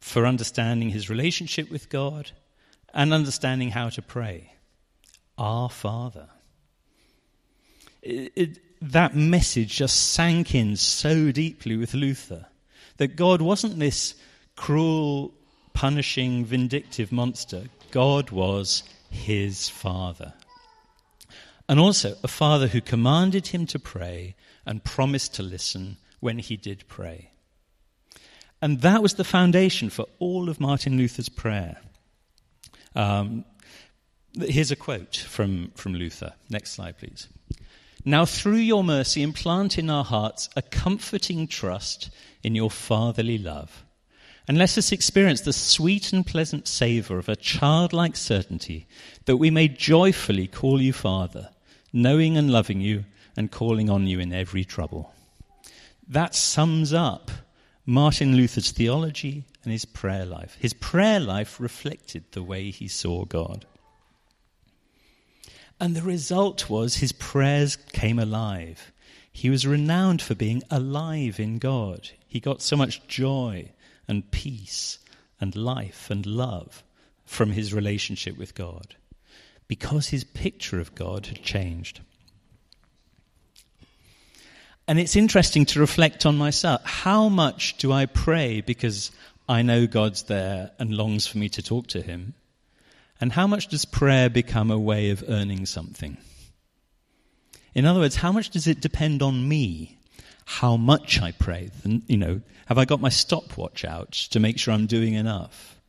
for 0.00 0.26
understanding 0.26 0.90
his 0.90 1.10
relationship 1.10 1.70
with 1.70 1.88
God 1.88 2.32
and 2.92 3.12
understanding 3.12 3.70
how 3.70 3.90
to 3.90 4.02
pray. 4.02 4.52
Our 5.36 5.68
Father. 5.68 6.28
It, 8.02 8.32
it, 8.34 8.58
that 8.92 9.14
message 9.14 9.76
just 9.76 10.12
sank 10.12 10.54
in 10.54 10.76
so 10.76 11.30
deeply 11.30 11.76
with 11.76 11.94
Luther 11.94 12.46
that 12.96 13.16
God 13.16 13.42
wasn't 13.42 13.78
this 13.78 14.14
cruel, 14.56 15.34
punishing, 15.72 16.44
vindictive 16.44 17.12
monster. 17.12 17.64
God 17.90 18.30
was 18.30 18.82
his 19.10 19.68
father. 19.68 20.34
And 21.68 21.80
also 21.80 22.16
a 22.22 22.28
father 22.28 22.68
who 22.68 22.80
commanded 22.80 23.48
him 23.48 23.66
to 23.66 23.78
pray 23.78 24.36
and 24.64 24.84
promised 24.84 25.34
to 25.34 25.42
listen 25.42 25.96
when 26.20 26.38
he 26.38 26.56
did 26.56 26.88
pray. 26.88 27.30
And 28.62 28.80
that 28.80 29.02
was 29.02 29.14
the 29.14 29.24
foundation 29.24 29.90
for 29.90 30.06
all 30.18 30.48
of 30.48 30.60
Martin 30.60 30.96
Luther's 30.96 31.28
prayer. 31.28 31.76
Um, 32.94 33.44
here's 34.40 34.70
a 34.70 34.76
quote 34.76 35.16
from, 35.16 35.72
from 35.74 35.94
Luther. 35.94 36.32
Next 36.48 36.72
slide, 36.72 36.98
please. 36.98 37.28
Now, 38.04 38.26
through 38.26 38.56
your 38.56 38.84
mercy, 38.84 39.22
implant 39.22 39.78
in 39.78 39.88
our 39.88 40.04
hearts 40.04 40.50
a 40.56 40.62
comforting 40.62 41.46
trust 41.46 42.10
in 42.42 42.54
your 42.54 42.70
fatherly 42.70 43.38
love. 43.38 43.84
And 44.46 44.58
let 44.58 44.76
us 44.76 44.92
experience 44.92 45.40
the 45.40 45.54
sweet 45.54 46.12
and 46.12 46.26
pleasant 46.26 46.68
savour 46.68 47.18
of 47.18 47.30
a 47.30 47.36
childlike 47.36 48.14
certainty 48.14 48.86
that 49.24 49.38
we 49.38 49.50
may 49.50 49.68
joyfully 49.68 50.46
call 50.46 50.82
you 50.82 50.92
Father, 50.92 51.48
knowing 51.94 52.36
and 52.36 52.50
loving 52.50 52.82
you 52.82 53.04
and 53.38 53.50
calling 53.50 53.88
on 53.88 54.06
you 54.06 54.20
in 54.20 54.34
every 54.34 54.64
trouble. 54.64 55.13
That 56.08 56.34
sums 56.34 56.92
up 56.92 57.30
Martin 57.86 58.36
Luther's 58.36 58.70
theology 58.70 59.44
and 59.62 59.72
his 59.72 59.84
prayer 59.84 60.24
life. 60.24 60.56
His 60.60 60.74
prayer 60.74 61.20
life 61.20 61.60
reflected 61.60 62.24
the 62.32 62.42
way 62.42 62.70
he 62.70 62.88
saw 62.88 63.24
God. 63.24 63.66
And 65.80 65.96
the 65.96 66.02
result 66.02 66.70
was 66.70 66.96
his 66.96 67.12
prayers 67.12 67.76
came 67.76 68.18
alive. 68.18 68.92
He 69.32 69.50
was 69.50 69.66
renowned 69.66 70.22
for 70.22 70.34
being 70.34 70.62
alive 70.70 71.40
in 71.40 71.58
God. 71.58 72.10
He 72.26 72.38
got 72.38 72.62
so 72.62 72.76
much 72.76 73.06
joy 73.08 73.72
and 74.06 74.30
peace 74.30 74.98
and 75.40 75.56
life 75.56 76.10
and 76.10 76.24
love 76.24 76.84
from 77.24 77.50
his 77.50 77.74
relationship 77.74 78.38
with 78.38 78.54
God 78.54 78.94
because 79.66 80.08
his 80.08 80.24
picture 80.24 80.78
of 80.78 80.94
God 80.94 81.26
had 81.26 81.42
changed. 81.42 82.00
And 84.86 84.98
it's 84.98 85.16
interesting 85.16 85.64
to 85.66 85.80
reflect 85.80 86.26
on 86.26 86.36
myself. 86.36 86.82
How 86.84 87.28
much 87.28 87.78
do 87.78 87.90
I 87.90 88.06
pray 88.06 88.60
because 88.60 89.10
I 89.48 89.62
know 89.62 89.86
God's 89.86 90.24
there 90.24 90.72
and 90.78 90.94
longs 90.94 91.26
for 91.26 91.38
me 91.38 91.48
to 91.50 91.62
talk 91.62 91.86
to 91.88 92.02
him? 92.02 92.34
And 93.20 93.32
how 93.32 93.46
much 93.46 93.68
does 93.68 93.84
prayer 93.84 94.28
become 94.28 94.70
a 94.70 94.78
way 94.78 95.10
of 95.10 95.24
earning 95.26 95.64
something? 95.64 96.18
In 97.74 97.86
other 97.86 98.00
words, 98.00 98.16
how 98.16 98.32
much 98.32 98.50
does 98.50 98.66
it 98.66 98.80
depend 98.80 99.22
on 99.22 99.48
me? 99.48 99.98
How 100.44 100.76
much 100.76 101.20
I 101.22 101.32
pray? 101.32 101.70
You 101.84 102.16
know, 102.18 102.40
have 102.66 102.76
I 102.76 102.84
got 102.84 103.00
my 103.00 103.08
stopwatch 103.08 103.84
out 103.84 104.12
to 104.12 104.40
make 104.40 104.58
sure 104.58 104.74
I'm 104.74 104.86
doing 104.86 105.14
enough? 105.14 105.80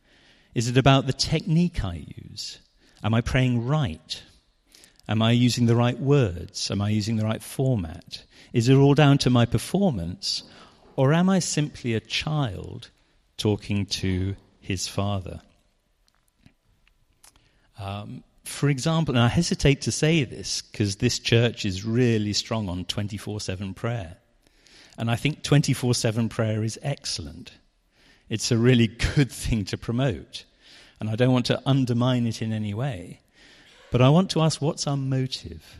Is 0.54 0.68
it 0.68 0.78
about 0.78 1.06
the 1.06 1.12
technique 1.12 1.84
I 1.84 2.06
use? 2.24 2.58
Am 3.04 3.12
I 3.12 3.20
praying 3.20 3.66
right? 3.66 4.22
Am 5.08 5.22
I 5.22 5.30
using 5.30 5.66
the 5.66 5.76
right 5.76 5.98
words? 5.98 6.70
Am 6.70 6.82
I 6.82 6.90
using 6.90 7.16
the 7.16 7.24
right 7.24 7.42
format? 7.42 8.24
Is 8.52 8.68
it 8.68 8.74
all 8.74 8.94
down 8.94 9.18
to 9.18 9.30
my 9.30 9.46
performance? 9.46 10.42
Or 10.96 11.12
am 11.12 11.28
I 11.28 11.38
simply 11.38 11.94
a 11.94 12.00
child 12.00 12.90
talking 13.36 13.86
to 13.86 14.34
his 14.60 14.88
father? 14.88 15.40
Um, 17.78 18.24
for 18.44 18.68
example, 18.68 19.14
and 19.14 19.22
I 19.22 19.28
hesitate 19.28 19.82
to 19.82 19.92
say 19.92 20.24
this 20.24 20.62
because 20.62 20.96
this 20.96 21.18
church 21.18 21.64
is 21.64 21.84
really 21.84 22.32
strong 22.32 22.68
on 22.68 22.84
24 22.84 23.40
7 23.40 23.74
prayer. 23.74 24.16
And 24.98 25.10
I 25.10 25.16
think 25.16 25.42
24 25.42 25.94
7 25.94 26.28
prayer 26.28 26.64
is 26.64 26.78
excellent. 26.82 27.52
It's 28.28 28.50
a 28.50 28.56
really 28.56 28.86
good 29.14 29.30
thing 29.30 29.64
to 29.66 29.76
promote. 29.76 30.44
And 30.98 31.10
I 31.10 31.16
don't 31.16 31.32
want 31.32 31.46
to 31.46 31.60
undermine 31.66 32.26
it 32.26 32.40
in 32.40 32.52
any 32.52 32.72
way. 32.72 33.20
But 33.90 34.02
I 34.02 34.08
want 34.08 34.30
to 34.30 34.40
ask 34.40 34.60
what's 34.60 34.86
our 34.86 34.96
motive? 34.96 35.78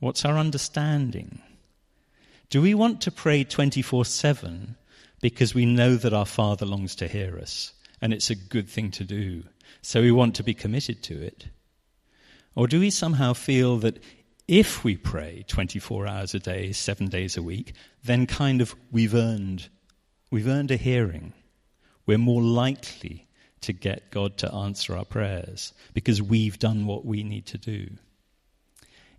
What's 0.00 0.24
our 0.24 0.38
understanding? 0.38 1.40
Do 2.50 2.62
we 2.62 2.74
want 2.74 3.00
to 3.02 3.10
pray 3.10 3.44
24 3.44 4.04
7 4.04 4.76
because 5.20 5.54
we 5.54 5.66
know 5.66 5.96
that 5.96 6.14
our 6.14 6.26
Father 6.26 6.64
longs 6.64 6.94
to 6.96 7.08
hear 7.08 7.38
us 7.38 7.72
and 8.00 8.12
it's 8.12 8.30
a 8.30 8.34
good 8.34 8.68
thing 8.68 8.90
to 8.92 9.04
do? 9.04 9.42
so 9.82 10.00
we 10.00 10.12
want 10.12 10.34
to 10.36 10.42
be 10.42 10.54
committed 10.54 11.02
to 11.04 11.20
it? 11.20 11.46
Or 12.54 12.66
do 12.66 12.80
we 12.80 12.90
somehow 12.90 13.32
feel 13.32 13.78
that 13.78 14.02
if 14.46 14.82
we 14.82 14.96
pray 14.96 15.44
24 15.48 16.06
hours 16.06 16.34
a 16.34 16.38
day, 16.38 16.72
seven 16.72 17.08
days 17.08 17.36
a 17.36 17.42
week, 17.42 17.74
then 18.02 18.26
kind 18.26 18.60
of 18.60 18.74
we've 18.90 19.14
earned, 19.14 19.68
we've 20.30 20.48
earned 20.48 20.70
a 20.70 20.76
hearing. 20.76 21.34
We're 22.06 22.18
more 22.18 22.42
likely 22.42 23.27
to 23.62 23.72
get 23.72 24.10
God 24.10 24.36
to 24.38 24.52
answer 24.52 24.96
our 24.96 25.04
prayers 25.04 25.72
because 25.94 26.22
we've 26.22 26.58
done 26.58 26.86
what 26.86 27.04
we 27.04 27.22
need 27.22 27.46
to 27.46 27.58
do. 27.58 27.88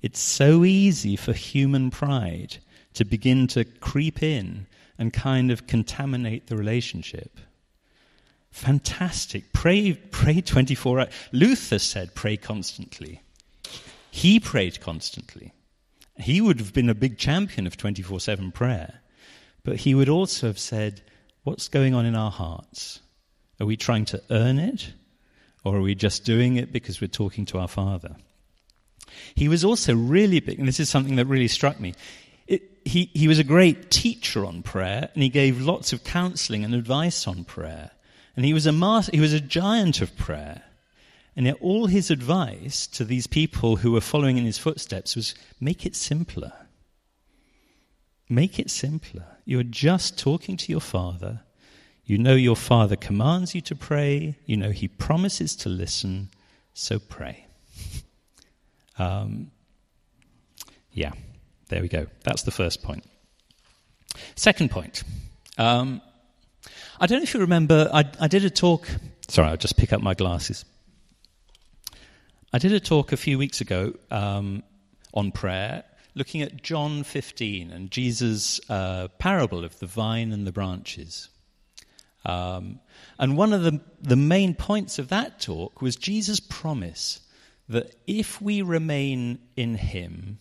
It's 0.01 0.19
so 0.19 0.63
easy 0.63 1.15
for 1.15 1.33
human 1.33 1.91
pride 1.91 2.57
to 2.93 3.05
begin 3.05 3.47
to 3.47 3.65
creep 3.65 4.23
in 4.23 4.67
and 4.97 5.13
kind 5.13 5.51
of 5.51 5.67
contaminate 5.67 6.47
the 6.47 6.57
relationship. 6.57 7.39
Fantastic. 8.51 9.53
Pray, 9.53 9.93
pray 9.93 10.41
24 10.41 10.99
hours. 10.99 11.09
Luther 11.31 11.79
said, 11.79 12.15
pray 12.15 12.37
constantly. 12.37 13.21
He 14.11 14.39
prayed 14.39 14.81
constantly. 14.81 15.53
He 16.17 16.41
would 16.41 16.59
have 16.59 16.73
been 16.73 16.89
a 16.89 16.95
big 16.95 17.17
champion 17.17 17.67
of 17.67 17.77
24 17.77 18.19
7 18.19 18.51
prayer. 18.51 19.01
But 19.63 19.77
he 19.77 19.93
would 19.93 20.09
also 20.09 20.47
have 20.47 20.59
said, 20.59 21.01
What's 21.43 21.67
going 21.67 21.93
on 21.93 22.05
in 22.05 22.15
our 22.15 22.31
hearts? 22.31 22.99
Are 23.59 23.65
we 23.65 23.77
trying 23.77 24.05
to 24.05 24.21
earn 24.29 24.59
it? 24.59 24.93
Or 25.63 25.77
are 25.77 25.81
we 25.81 25.95
just 25.95 26.23
doing 26.23 26.55
it 26.55 26.71
because 26.71 27.01
we're 27.01 27.07
talking 27.07 27.45
to 27.47 27.59
our 27.59 27.67
Father? 27.67 28.15
He 29.35 29.47
was 29.47 29.65
also 29.65 29.95
really 29.95 30.39
big, 30.39 30.59
and 30.59 30.67
this 30.67 30.79
is 30.79 30.89
something 30.89 31.15
that 31.17 31.25
really 31.25 31.47
struck 31.47 31.79
me. 31.79 31.93
It, 32.47 32.63
he, 32.85 33.09
he 33.13 33.27
was 33.27 33.39
a 33.39 33.43
great 33.43 33.91
teacher 33.91 34.45
on 34.45 34.63
prayer, 34.63 35.09
and 35.13 35.23
he 35.23 35.29
gave 35.29 35.61
lots 35.61 35.91
of 35.93 36.03
counseling 36.03 36.63
and 36.63 36.73
advice 36.73 37.27
on 37.27 37.43
prayer. 37.43 37.91
And 38.35 38.45
he 38.45 38.53
was 38.53 38.65
a 38.65 38.71
master, 38.71 39.11
he 39.13 39.19
was 39.19 39.33
a 39.33 39.41
giant 39.41 40.01
of 40.01 40.15
prayer. 40.15 40.63
And 41.35 41.45
yet 41.45 41.57
all 41.61 41.87
his 41.87 42.11
advice 42.11 42.87
to 42.87 43.03
these 43.03 43.27
people 43.27 43.77
who 43.77 43.91
were 43.91 44.01
following 44.01 44.37
in 44.37 44.45
his 44.45 44.57
footsteps 44.57 45.15
was 45.15 45.35
make 45.59 45.85
it 45.85 45.95
simpler. 45.95 46.53
Make 48.27 48.59
it 48.59 48.69
simpler. 48.69 49.25
You're 49.45 49.63
just 49.63 50.17
talking 50.17 50.57
to 50.57 50.71
your 50.71 50.81
father. 50.81 51.41
You 52.09 52.17
know 52.17 52.33
your 52.33 52.55
father 52.55 52.95
commands 52.95 53.53
you 53.53 53.61
to 53.61 53.75
pray. 53.75 54.35
You 54.47 54.57
know 54.57 54.71
he 54.71 54.87
promises 54.87 55.55
to 55.57 55.69
listen. 55.69 56.29
So 56.73 56.99
pray. 56.99 57.45
Um, 58.97 59.51
yeah, 60.91 61.13
there 61.69 61.81
we 61.81 61.87
go. 61.87 62.07
That's 62.25 62.41
the 62.41 62.51
first 62.51 62.83
point. 62.83 63.05
Second 64.35 64.71
point. 64.71 65.03
Um, 65.57 66.01
I 66.99 67.07
don't 67.07 67.19
know 67.19 67.23
if 67.23 67.33
you 67.33 67.39
remember, 67.39 67.89
I, 67.93 68.03
I 68.19 68.27
did 68.27 68.43
a 68.43 68.49
talk. 68.49 68.89
Sorry, 69.29 69.47
I'll 69.47 69.55
just 69.55 69.77
pick 69.77 69.93
up 69.93 70.01
my 70.01 70.15
glasses. 70.15 70.65
I 72.51 72.57
did 72.57 72.73
a 72.73 72.81
talk 72.81 73.13
a 73.13 73.17
few 73.17 73.37
weeks 73.37 73.61
ago 73.61 73.93
um, 74.11 74.63
on 75.13 75.31
prayer, 75.31 75.85
looking 76.13 76.41
at 76.41 76.61
John 76.61 77.03
15 77.03 77.71
and 77.71 77.89
Jesus' 77.89 78.59
uh, 78.69 79.07
parable 79.17 79.63
of 79.63 79.79
the 79.79 79.87
vine 79.87 80.33
and 80.33 80.45
the 80.45 80.51
branches. 80.51 81.29
Um, 82.25 82.79
and 83.17 83.37
one 83.37 83.53
of 83.53 83.63
the, 83.63 83.79
the 84.01 84.15
main 84.15 84.53
points 84.53 84.99
of 84.99 85.07
that 85.09 85.39
talk 85.39 85.81
was 85.81 85.95
Jesus' 85.95 86.39
promise 86.39 87.21
that 87.67 87.95
if 88.07 88.41
we 88.41 88.61
remain 88.61 89.39
in 89.55 89.75
Him, 89.75 90.39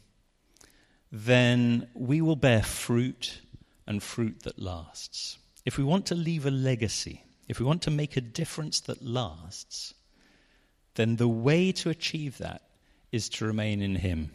then 1.12 1.88
we 1.94 2.20
will 2.20 2.36
bear 2.36 2.62
fruit 2.62 3.40
and 3.86 4.02
fruit 4.02 4.42
that 4.42 4.58
lasts. 4.58 5.38
If 5.64 5.78
we 5.78 5.84
want 5.84 6.06
to 6.06 6.14
leave 6.14 6.46
a 6.46 6.50
legacy, 6.50 7.24
if 7.48 7.60
we 7.60 7.66
want 7.66 7.82
to 7.82 7.90
make 7.90 8.16
a 8.16 8.22
difference 8.22 8.80
that 8.80 9.04
lasts, 9.04 9.94
then 10.94 11.16
the 11.16 11.28
way 11.28 11.72
to 11.72 11.90
achieve 11.90 12.38
that 12.38 12.62
is 13.12 13.28
to 13.28 13.46
remain 13.46 13.80
in 13.82 13.96
Him. 13.96 14.32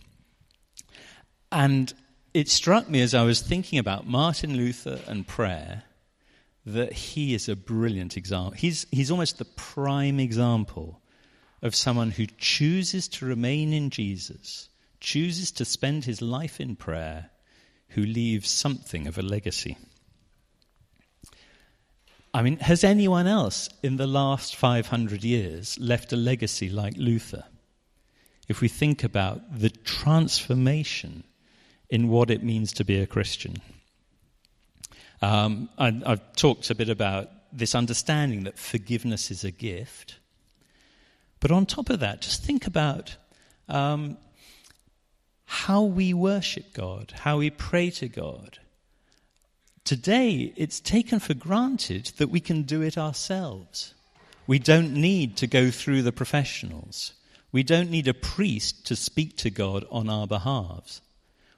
And 1.52 1.94
it 2.34 2.50
struck 2.50 2.90
me 2.90 3.02
as 3.02 3.14
I 3.14 3.24
was 3.24 3.42
thinking 3.42 3.78
about 3.78 4.08
Martin 4.08 4.56
Luther 4.58 5.00
and 5.08 5.28
prayer 5.28 5.84
that 6.66 6.94
he 6.94 7.34
is 7.34 7.50
a 7.50 7.56
brilliant 7.56 8.16
example. 8.16 8.54
He's, 8.54 8.86
he's 8.92 9.12
almost 9.12 9.38
the 9.38 9.46
prime 9.46 10.20
example 10.20 11.02
of 11.62 11.76
someone 11.76 12.12
who 12.12 12.26
chooses 12.38 13.08
to 13.08 13.26
remain 13.26 13.74
in 13.74 13.90
Jesus, 13.90 14.70
chooses 15.00 15.52
to 15.52 15.66
spend 15.66 16.06
his 16.06 16.22
life 16.22 16.60
in 16.60 16.76
prayer, 16.76 17.30
who 17.90 18.02
leaves 18.02 18.50
something 18.50 19.08
of 19.08 19.18
a 19.18 19.22
legacy. 19.22 19.78
I 22.34 22.42
mean, 22.42 22.58
has 22.58 22.84
anyone 22.84 23.28
else 23.28 23.70
in 23.84 23.98
the 23.98 24.08
last 24.08 24.56
500 24.56 25.24
years 25.24 25.78
left 25.80 26.14
a 26.14 26.16
legacy 26.16 26.70
like 26.70 26.96
Luther? 26.98 27.44
If 28.48 28.60
we 28.60 28.68
think 28.68 29.04
about 29.04 29.60
the 29.60 29.70
transformation 29.70 31.24
in 31.90 32.10
what 32.10 32.32
it 32.32 32.44
means 32.44 32.74
to 32.74 32.84
be 32.84 33.00
a 33.00 33.06
Christian. 33.08 33.58
Um, 35.24 35.70
I, 35.78 36.02
I've 36.06 36.36
talked 36.36 36.70
a 36.70 36.76
bit 36.76 36.90
about 36.90 37.30
this 37.54 37.76
understanding 37.76 38.44
that 38.44 38.60
forgiveness 38.60 39.32
is 39.32 39.46
a 39.46 39.52
gift. 39.52 40.18
But 41.40 41.50
on 41.50 41.66
top 41.66 41.90
of 41.90 42.02
that, 42.02 42.22
just 42.22 42.44
think 42.44 42.68
about 42.68 43.16
um, 43.70 44.18
how 45.46 45.84
we 45.84 46.14
worship 46.14 46.74
God, 46.74 47.14
how 47.22 47.38
we 47.38 47.50
pray 47.50 47.90
to 47.92 48.10
God. 48.10 48.60
Today, 49.86 50.52
it's 50.58 50.82
taken 50.82 51.20
for 51.20 51.34
granted 51.34 52.08
that 52.18 52.30
we 52.30 52.42
can 52.42 52.64
do 52.64 52.82
it 52.82 52.98
ourselves. 52.98 53.94
We 54.46 54.60
don't 54.60 54.92
need 54.92 55.38
to 55.38 55.48
go 55.48 55.72
through 55.72 56.02
the 56.02 56.12
professionals. 56.12 57.14
We 57.54 57.64
don't 57.64 57.90
need 57.90 58.10
a 58.10 58.14
priest 58.14 58.86
to 58.88 58.98
speak 58.98 59.38
to 59.38 59.50
God 59.50 59.86
on 59.90 60.10
our 60.10 60.28
behalves. 60.28 61.00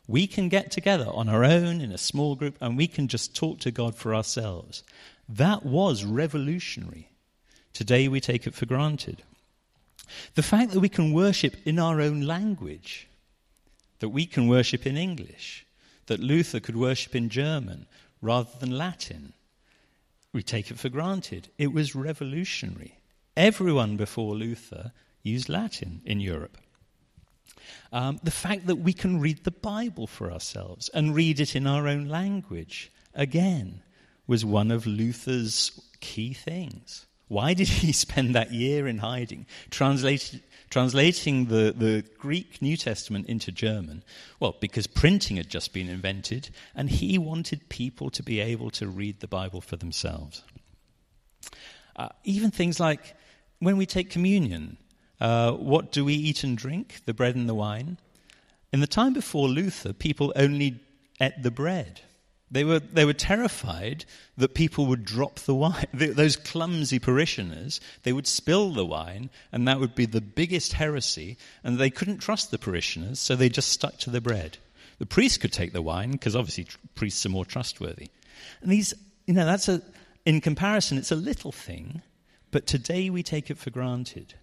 We 0.08 0.28
can 0.28 0.50
get 0.50 0.72
together 0.72 1.08
on 1.08 1.30
our 1.30 1.44
own 1.44 1.82
in 1.82 1.92
a 1.92 1.98
small 1.98 2.36
group 2.36 2.58
and 2.62 2.78
we 2.78 2.88
can 2.88 3.08
just 3.08 3.36
talk 3.36 3.60
to 3.60 3.72
God 3.72 3.96
for 3.96 4.14
ourselves. 4.14 4.84
That 5.28 5.66
was 5.66 6.04
revolutionary. 6.04 7.10
Today 7.74 8.08
we 8.08 8.20
take 8.22 8.46
it 8.46 8.54
for 8.54 8.66
granted. 8.66 9.24
The 10.36 10.44
fact 10.44 10.72
that 10.72 10.80
we 10.80 10.90
can 10.90 11.14
worship 11.14 11.56
in 11.66 11.80
our 11.80 12.00
own 12.00 12.22
language, 12.22 13.08
that 14.00 14.10
we 14.10 14.26
can 14.26 14.48
worship 14.48 14.86
in 14.86 14.98
English, 14.98 15.66
that 16.06 16.20
Luther 16.20 16.60
could 16.60 16.78
worship 16.78 17.16
in 17.16 17.30
German 17.30 17.88
rather 18.22 18.52
than 18.60 18.78
Latin, 18.78 19.34
we 20.32 20.44
take 20.44 20.70
it 20.70 20.78
for 20.78 20.90
granted. 20.90 21.50
It 21.58 21.74
was 21.74 21.96
revolutionary. 21.96 23.00
Everyone 23.36 23.98
before 23.98 24.36
Luther 24.36 24.92
used 25.24 25.50
Latin 25.50 26.02
in 26.06 26.20
Europe. 26.20 26.58
Um, 27.92 28.20
the 28.24 28.32
fact 28.32 28.68
that 28.68 28.78
we 28.78 28.94
can 28.94 29.20
read 29.20 29.44
the 29.44 29.52
Bible 29.52 30.08
for 30.08 30.32
ourselves 30.32 30.90
and 30.90 31.16
read 31.16 31.40
it 31.40 31.56
in 31.56 31.68
our 31.68 31.88
own 31.88 32.08
language, 32.08 32.92
again, 33.14 33.82
was 34.28 34.44
one 34.44 34.72
of 34.72 34.86
Luther's 34.86 35.72
key 36.00 36.34
things. 36.34 37.06
Why 37.28 37.54
did 37.54 37.68
he 37.68 37.92
spend 38.06 38.36
that 38.36 38.52
year 38.52 38.88
in 38.88 39.00
hiding, 39.00 39.46
translating 39.70 41.46
the, 41.46 41.74
the 41.76 42.04
Greek 42.18 42.62
New 42.62 42.78
Testament 42.78 43.28
into 43.28 43.52
German? 43.52 44.04
Well, 44.40 44.56
because 44.60 44.88
printing 44.88 45.38
had 45.38 45.50
just 45.50 45.74
been 45.74 45.90
invented, 45.90 46.50
and 46.76 46.90
he 46.90 47.18
wanted 47.18 47.70
people 47.70 48.10
to 48.12 48.24
be 48.24 48.40
able 48.40 48.72
to 48.72 48.88
read 48.88 49.20
the 49.20 49.28
Bible 49.28 49.62
for 49.62 49.76
themselves. 49.76 50.44
Uh, 51.96 52.10
even 52.24 52.52
things 52.52 52.80
like 52.80 53.16
when 53.60 53.78
we 53.78 53.86
take 53.86 54.10
communion, 54.10 54.78
uh, 55.20 55.54
what 55.54 55.92
do 55.92 56.06
we 56.06 56.14
eat 56.14 56.44
and 56.44 56.58
drink? 56.58 57.02
The 57.06 57.14
bread 57.14 57.36
and 57.36 57.48
the 57.48 57.56
wine. 57.56 57.98
In 58.74 58.82
the 58.82 58.88
time 58.88 59.14
before 59.14 59.48
Luther, 59.48 59.94
people 59.94 60.34
only 60.36 60.82
ate 61.22 61.42
the 61.42 61.52
bread. 61.52 62.02
They 62.52 62.64
were, 62.64 62.80
they 62.80 63.06
were 63.06 63.14
terrified 63.14 64.06
that 64.38 64.54
people 64.54 64.86
would 64.88 65.04
drop 65.04 65.40
the 65.40 65.56
wine. 65.56 65.88
Those 65.94 66.36
clumsy 66.36 67.00
parishioners, 67.00 67.82
they 68.04 68.14
would 68.14 68.28
spill 68.28 68.72
the 68.72 68.86
wine, 68.86 69.30
and 69.52 69.68
that 69.68 69.80
would 69.80 69.96
be 69.96 70.06
the 70.06 70.22
biggest 70.22 70.74
heresy, 70.74 71.38
and 71.64 71.78
they 71.78 71.90
couldn't 71.90 72.20
trust 72.20 72.52
the 72.52 72.60
parishioners, 72.60 73.20
so 73.20 73.36
they 73.36 73.50
just 73.50 73.72
stuck 73.72 73.98
to 74.00 74.10
the 74.10 74.22
bread. 74.22 74.58
The 75.00 75.06
priest 75.06 75.42
could 75.42 75.52
take 75.52 75.74
the 75.74 75.82
wine, 75.82 76.12
because 76.12 76.36
obviously 76.36 76.68
priests 76.94 77.26
are 77.26 77.30
more 77.30 77.46
trustworthy. 77.46 78.10
And 78.62 78.72
these, 78.72 78.94
you 79.26 79.34
know, 79.34 79.46
that's 79.46 79.68
a, 79.68 79.82
in 80.26 80.40
comparison, 80.40 80.98
it's 80.98 81.12
a 81.12 81.16
little 81.16 81.52
thing, 81.52 82.02
but 82.52 82.68
today 82.68 83.10
we 83.10 83.24
take 83.24 83.50
it 83.50 83.58
for 83.58 83.70
granted 83.70 84.36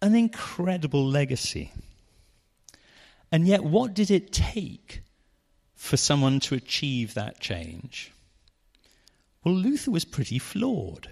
an 0.00 0.14
incredible 0.14 1.06
legacy. 1.06 1.72
And 3.30 3.46
yet, 3.46 3.62
what 3.62 3.94
did 3.94 4.10
it 4.10 4.32
take 4.32 5.02
for 5.74 5.96
someone 5.96 6.40
to 6.40 6.54
achieve 6.54 7.14
that 7.14 7.40
change? 7.40 8.12
Well, 9.44 9.54
Luther 9.54 9.90
was 9.90 10.04
pretty 10.04 10.38
flawed. 10.38 11.10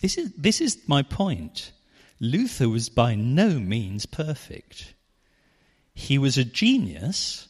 This 0.00 0.16
is, 0.16 0.32
this 0.32 0.60
is 0.60 0.78
my 0.86 1.02
point. 1.02 1.72
Luther 2.20 2.68
was 2.68 2.88
by 2.88 3.14
no 3.14 3.58
means 3.58 4.06
perfect. 4.06 4.94
He 5.94 6.18
was 6.18 6.38
a 6.38 6.44
genius. 6.44 7.48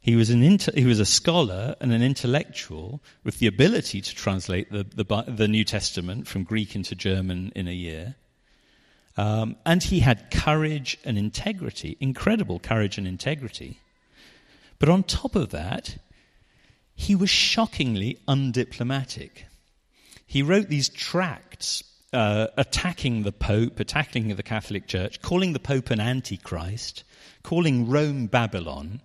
He 0.00 0.16
was, 0.16 0.30
an 0.30 0.42
inter, 0.42 0.72
he 0.74 0.84
was 0.84 1.00
a 1.00 1.06
scholar 1.06 1.76
and 1.80 1.92
an 1.92 2.02
intellectual 2.02 3.02
with 3.24 3.38
the 3.38 3.46
ability 3.46 4.00
to 4.00 4.14
translate 4.14 4.70
the, 4.70 4.84
the, 4.84 5.24
the 5.26 5.48
New 5.48 5.64
Testament 5.64 6.26
from 6.26 6.44
Greek 6.44 6.74
into 6.74 6.94
German 6.94 7.52
in 7.54 7.68
a 7.68 7.72
year. 7.72 8.14
Um, 9.18 9.56
and 9.66 9.82
he 9.82 9.98
had 9.98 10.30
courage 10.30 10.96
and 11.04 11.18
integrity, 11.18 11.96
incredible 11.98 12.60
courage 12.60 12.98
and 12.98 13.06
integrity. 13.06 13.80
But 14.78 14.88
on 14.88 15.02
top 15.02 15.34
of 15.34 15.50
that, 15.50 15.98
he 16.94 17.16
was 17.16 17.28
shockingly 17.28 18.18
undiplomatic. 18.28 19.46
He 20.24 20.40
wrote 20.40 20.68
these 20.68 20.88
tracts 20.88 21.82
uh, 22.12 22.46
attacking 22.56 23.24
the 23.24 23.32
Pope, 23.32 23.80
attacking 23.80 24.28
the 24.36 24.42
Catholic 24.44 24.86
Church, 24.86 25.20
calling 25.20 25.52
the 25.52 25.58
Pope 25.58 25.90
an 25.90 25.98
antichrist, 25.98 27.02
calling 27.42 27.88
Rome 27.88 28.26
Babylon. 28.26 29.02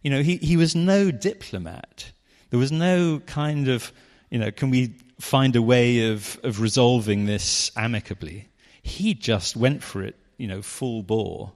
You 0.00 0.10
know, 0.10 0.22
he, 0.22 0.36
he 0.36 0.56
was 0.56 0.76
no 0.76 1.10
diplomat. 1.10 2.12
There 2.50 2.60
was 2.60 2.70
no 2.70 3.20
kind 3.26 3.66
of, 3.66 3.92
you 4.30 4.38
know, 4.38 4.52
can 4.52 4.70
we 4.70 4.94
find 5.18 5.56
a 5.56 5.62
way 5.62 6.12
of, 6.12 6.38
of 6.44 6.60
resolving 6.60 7.26
this 7.26 7.72
amicably? 7.76 8.48
He 8.86 9.14
just 9.14 9.56
went 9.56 9.82
for 9.82 10.00
it, 10.04 10.14
you 10.38 10.46
know, 10.46 10.62
full 10.62 11.02
bore. 11.02 11.52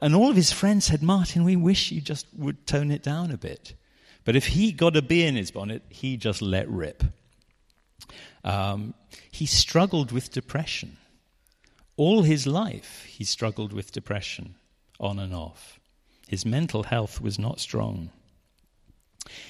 And 0.00 0.14
all 0.14 0.30
of 0.30 0.36
his 0.36 0.52
friends 0.52 0.84
said, 0.84 1.02
Martin, 1.02 1.42
we 1.42 1.56
wish 1.56 1.90
you 1.90 2.00
just 2.00 2.26
would 2.36 2.68
tone 2.68 2.92
it 2.92 3.02
down 3.02 3.32
a 3.32 3.36
bit. 3.36 3.74
But 4.24 4.36
if 4.36 4.46
he 4.46 4.70
got 4.70 4.96
a 4.96 5.02
bee 5.02 5.24
in 5.24 5.34
his 5.34 5.50
bonnet, 5.50 5.82
he 5.88 6.16
just 6.16 6.40
let 6.40 6.70
rip. 6.70 7.02
Um, 8.44 8.94
he 9.32 9.44
struggled 9.44 10.12
with 10.12 10.30
depression. 10.30 10.98
All 11.96 12.22
his 12.22 12.46
life, 12.46 13.06
he 13.08 13.24
struggled 13.24 13.72
with 13.72 13.90
depression, 13.90 14.54
on 15.00 15.18
and 15.18 15.34
off. 15.34 15.80
His 16.28 16.46
mental 16.46 16.84
health 16.84 17.20
was 17.20 17.40
not 17.40 17.58
strong. 17.58 18.10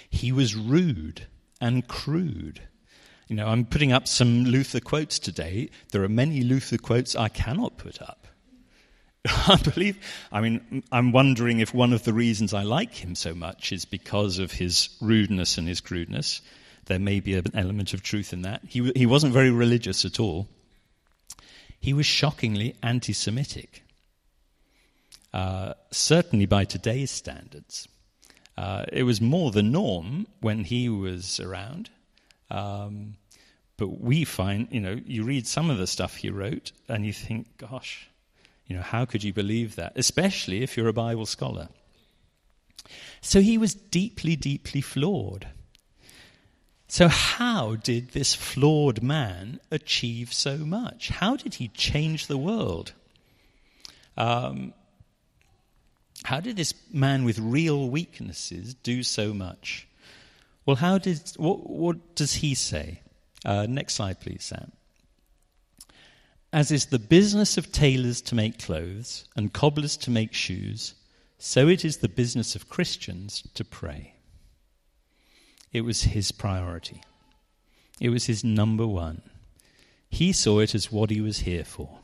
He 0.09 0.33
was 0.33 0.57
rude 0.57 1.27
and 1.61 1.87
crude. 1.87 2.63
You 3.33 3.37
know, 3.37 3.49
I'm 3.49 3.65
putting 3.65 3.93
up 3.93 4.07
some 4.07 4.45
Luther 4.45 4.79
quotes 4.79 5.19
today. 5.19 5.71
There 5.91 6.05
are 6.05 6.09
many 6.11 6.43
Luther 6.43 6.77
quotes 6.77 7.17
I 7.17 7.29
cannot 7.31 7.79
put 7.79 8.03
up. 8.03 8.27
I 9.27 9.57
believe, 9.57 9.97
I 10.31 10.43
mean, 10.43 10.85
I'm 10.93 11.13
wondering 11.13 11.61
if 11.61 11.73
one 11.73 11.95
of 11.95 12.05
the 12.05 12.13
reasons 12.13 12.53
I 12.53 12.65
like 12.65 12.93
him 12.93 13.15
so 13.15 13.35
much 13.35 13.73
is 13.73 13.87
because 13.87 14.39
of 14.39 14.53
his 14.53 14.91
rudeness 15.01 15.57
and 15.57 15.67
his 15.67 15.81
crudeness. 15.81 16.43
There 16.85 16.99
may 16.99 17.21
be 17.21 17.33
an 17.33 17.47
element 17.55 17.95
of 17.95 18.03
truth 18.03 18.35
in 18.35 18.43
that. 18.43 18.61
He, 18.69 18.93
he 18.95 19.07
wasn't 19.07 19.33
very 19.33 19.51
religious 19.51 20.05
at 20.05 20.21
all. 20.21 20.47
He 21.81 21.95
was 21.95 22.05
shockingly 22.05 22.77
anti 22.83 23.15
Semitic, 23.15 23.83
uh, 25.33 25.73
certainly 25.91 26.45
by 26.45 26.67
today's 26.67 27.11
standards. 27.11 27.89
Uh, 28.59 28.85
it 28.93 29.05
was 29.05 29.23
more 29.23 29.51
the 29.51 29.63
norm 29.63 30.27
when 30.43 30.65
he 30.65 30.91
was 30.91 31.41
around. 31.41 31.89
Um, 32.51 33.15
but 33.83 34.01
we 34.01 34.25
find, 34.25 34.69
you 34.71 34.79
know, 34.79 35.01
you 35.05 35.25
read 35.25 35.45
some 35.45 35.69
of 35.69 35.77
the 35.77 35.89
stuff 35.89 36.15
he 36.15 36.31
wrote 36.31 36.71
and 36.89 37.05
you 37.05 37.13
think, 37.13 37.57
gosh, 37.59 38.09
you 38.69 38.77
know, 38.77 38.83
how 38.83 39.05
could 39.05 39.25
you 39.25 39.33
believe 39.33 39.75
that? 39.75 39.95
Especially 39.97 40.63
if 40.63 40.77
you're 40.77 40.87
a 40.87 40.93
Bible 40.93 41.27
scholar. 41.27 41.69
So 43.23 43.41
he 43.41 43.59
was 43.59 43.75
deeply, 43.75 44.37
deeply 44.37 44.83
flawed. 44.83 45.49
So, 46.87 47.09
how 47.09 47.75
did 47.75 48.11
this 48.11 48.37
flawed 48.37 49.03
man 49.03 49.59
achieve 49.73 50.33
so 50.33 50.59
much? 50.59 51.09
How 51.09 51.35
did 51.35 51.55
he 51.55 51.67
change 51.67 52.29
the 52.29 52.39
world? 52.39 52.93
Um, 54.17 54.75
how 56.23 56.39
did 56.39 56.55
this 56.55 56.73
man 56.93 57.25
with 57.25 57.41
real 57.41 57.91
weaknesses 57.91 58.75
do 58.75 59.03
so 59.03 59.35
much? 59.35 59.89
Well, 60.67 60.77
how 60.77 60.99
did 60.99 61.21
what, 61.37 61.69
what 61.69 62.15
does 62.15 62.35
he 62.35 62.55
say? 62.55 63.01
Uh, 63.45 63.67
next 63.69 63.95
slide, 63.95 64.21
please, 64.21 64.45
Sam. 64.45 64.73
As 66.53 66.71
is 66.71 66.87
the 66.87 66.99
business 66.99 67.57
of 67.57 67.73
tailors 67.73 68.21
to 68.23 68.35
make 68.35 68.59
clothes 68.59 69.25
and 69.35 69.53
cobblers 69.53 69.97
to 69.99 70.11
make 70.11 70.35
shoes, 70.35 70.95
so 71.39 71.67
it 71.67 71.85
is 71.85 71.97
the 71.97 72.09
business 72.09 72.55
of 72.55 72.69
Christians 72.69 73.43
to 73.55 73.65
pray. 73.65 74.15
It 75.73 75.81
was 75.81 76.03
his 76.03 76.31
priority. 76.31 77.03
It 77.99 78.11
was 78.11 78.27
his 78.27 78.45
number 78.45 78.87
one. 78.87 79.23
He 80.11 80.33
saw 80.33 80.61
it 80.61 80.75
as 80.75 80.93
what 80.93 81.11
he 81.11 81.21
was 81.21 81.39
here 81.41 81.65
for. 81.65 82.01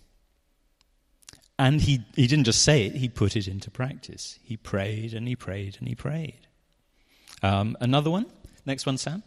And 1.59 1.81
he, 1.83 2.05
he 2.15 2.27
didn't 2.27 2.45
just 2.45 2.63
say 2.63 2.87
it, 2.87 2.95
he 2.95 3.09
put 3.09 3.37
it 3.37 3.49
into 3.49 3.71
practice. 3.71 4.39
He 4.43 4.57
prayed 4.57 5.13
and 5.13 5.29
he 5.29 5.37
prayed 5.37 5.77
and 5.79 5.89
he 5.89 5.95
prayed. 5.95 6.47
Um, 7.43 7.77
another 7.81 8.11
one? 8.11 8.27
Next 8.65 8.87
one, 8.87 8.97
Sam. 8.97 9.23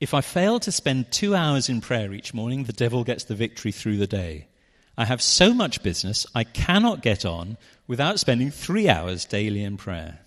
If 0.00 0.12
I 0.14 0.20
fail 0.20 0.60
to 0.60 0.72
spend 0.72 1.10
two 1.10 1.34
hours 1.34 1.68
in 1.68 1.80
prayer 1.80 2.12
each 2.12 2.34
morning, 2.34 2.64
the 2.64 2.72
devil 2.72 3.04
gets 3.04 3.24
the 3.24 3.34
victory 3.34 3.72
through 3.72 3.96
the 3.96 4.06
day. 4.06 4.48
I 4.96 5.04
have 5.04 5.22
so 5.22 5.52
much 5.52 5.82
business, 5.82 6.26
I 6.34 6.44
cannot 6.44 7.02
get 7.02 7.24
on 7.24 7.56
without 7.86 8.20
spending 8.20 8.50
three 8.50 8.88
hours 8.88 9.24
daily 9.24 9.62
in 9.62 9.76
prayer. 9.76 10.20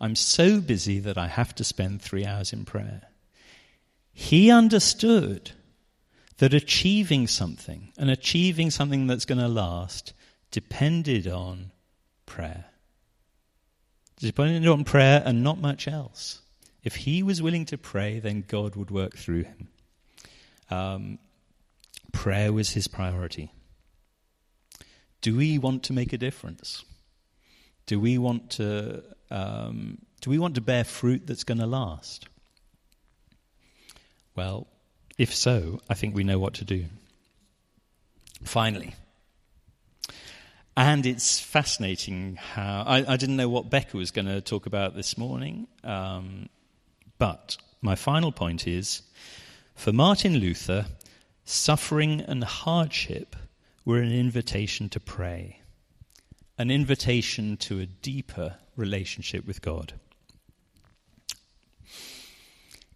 I'm 0.00 0.16
so 0.16 0.60
busy 0.60 0.98
that 1.00 1.18
I 1.18 1.26
have 1.26 1.54
to 1.56 1.64
spend 1.64 2.00
three 2.00 2.24
hours 2.24 2.52
in 2.52 2.64
prayer. 2.64 3.02
He 4.12 4.50
understood 4.50 5.52
that 6.38 6.54
achieving 6.54 7.26
something 7.26 7.92
and 7.98 8.10
achieving 8.10 8.70
something 8.70 9.06
that's 9.06 9.26
going 9.26 9.40
to 9.40 9.48
last 9.48 10.14
depended 10.50 11.26
on 11.26 11.70
prayer. 12.24 12.64
Depended 14.18 14.66
on 14.66 14.84
prayer 14.84 15.22
and 15.24 15.42
not 15.42 15.58
much 15.58 15.86
else. 15.86 16.40
If 16.82 16.96
he 16.96 17.22
was 17.22 17.42
willing 17.42 17.66
to 17.66 17.78
pray, 17.78 18.20
then 18.20 18.44
God 18.46 18.76
would 18.76 18.90
work 18.90 19.16
through 19.16 19.44
him. 19.44 19.68
Um, 20.70 21.18
prayer 22.12 22.52
was 22.52 22.70
his 22.70 22.88
priority. 22.88 23.52
Do 25.20 25.36
we 25.36 25.58
want 25.58 25.82
to 25.84 25.92
make 25.92 26.12
a 26.12 26.18
difference? 26.18 26.84
Do 27.86 28.00
we 28.00 28.18
want 28.18 28.50
to 28.52 29.02
um, 29.30 29.98
do 30.20 30.30
we 30.30 30.38
want 30.38 30.54
to 30.56 30.60
bear 30.60 30.84
fruit 30.84 31.26
that's 31.26 31.44
going 31.44 31.58
to 31.58 31.66
last? 31.66 32.28
Well, 34.34 34.66
if 35.18 35.34
so, 35.34 35.80
I 35.88 35.94
think 35.94 36.14
we 36.14 36.24
know 36.24 36.38
what 36.38 36.54
to 36.54 36.64
do. 36.64 36.86
Finally, 38.42 38.94
and 40.76 41.04
it's 41.04 41.38
fascinating 41.38 42.36
how 42.36 42.84
I, 42.86 43.12
I, 43.12 43.16
didn't 43.16 43.36
know 43.36 43.48
what 43.50 43.68
Becca 43.68 43.96
was 43.96 44.10
going 44.10 44.26
to 44.26 44.40
talk 44.40 44.64
about 44.64 44.94
this 44.94 45.18
morning, 45.18 45.66
um, 45.84 46.48
but 47.20 47.58
my 47.82 47.94
final 47.94 48.32
point 48.32 48.66
is 48.66 49.02
for 49.74 49.92
Martin 49.92 50.38
Luther, 50.38 50.86
suffering 51.44 52.22
and 52.22 52.42
hardship 52.42 53.36
were 53.84 54.00
an 54.00 54.10
invitation 54.10 54.88
to 54.88 54.98
pray, 54.98 55.60
an 56.56 56.70
invitation 56.70 57.58
to 57.58 57.78
a 57.78 57.86
deeper 57.86 58.56
relationship 58.74 59.46
with 59.46 59.60
God. 59.60 59.92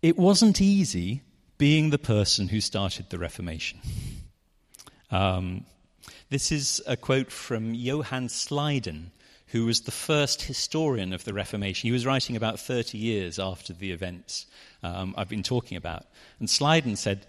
It 0.01 0.17
wasn't 0.17 0.59
easy 0.59 1.21
being 1.59 1.91
the 1.91 1.99
person 1.99 2.49
who 2.49 2.63
started 2.63 3.11
the 3.11 3.19
Reformation. 3.19 3.79
Um, 5.11 5.67
this 6.31 6.51
is 6.51 6.81
a 6.87 6.97
quote 6.97 7.31
from 7.31 7.75
Johann 7.75 8.29
Schleiden, 8.29 9.11
who 9.49 9.67
was 9.67 9.83
the 9.83 9.91
first 9.91 10.43
historian 10.43 11.13
of 11.13 11.25
the 11.25 11.35
Reformation. 11.35 11.89
He 11.89 11.93
was 11.93 12.07
writing 12.07 12.37
about 12.37 12.59
30 12.59 12.99
years 12.99 13.39
after 13.39 13.73
the 13.73 13.93
events 13.93 14.47
um, 14.83 15.15
I've 15.17 15.29
been 15.29 15.43
talking 15.43 15.77
about. 15.77 16.05
And 16.39 16.49
Schleiden 16.49 16.97
said, 16.97 17.27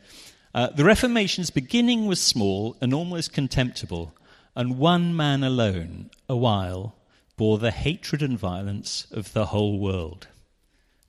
uh, 0.54 0.67
The 0.67 0.86
Reformation's 0.86 1.49
beginning 1.49 2.06
was 2.06 2.19
small 2.19 2.78
and 2.82 2.93
almost 2.93 3.34
contemptible, 3.34 4.15
and 4.56 4.78
one 4.78 5.15
man 5.15 5.43
alone, 5.43 6.10
a 6.30 6.36
while, 6.36 6.95
bore 7.38 7.58
the 7.58 7.71
hatred 7.71 8.21
and 8.21 8.39
violence 8.39 9.08
of 9.12 9.34
the 9.34 9.47
whole 9.47 9.80
world. 9.80 10.28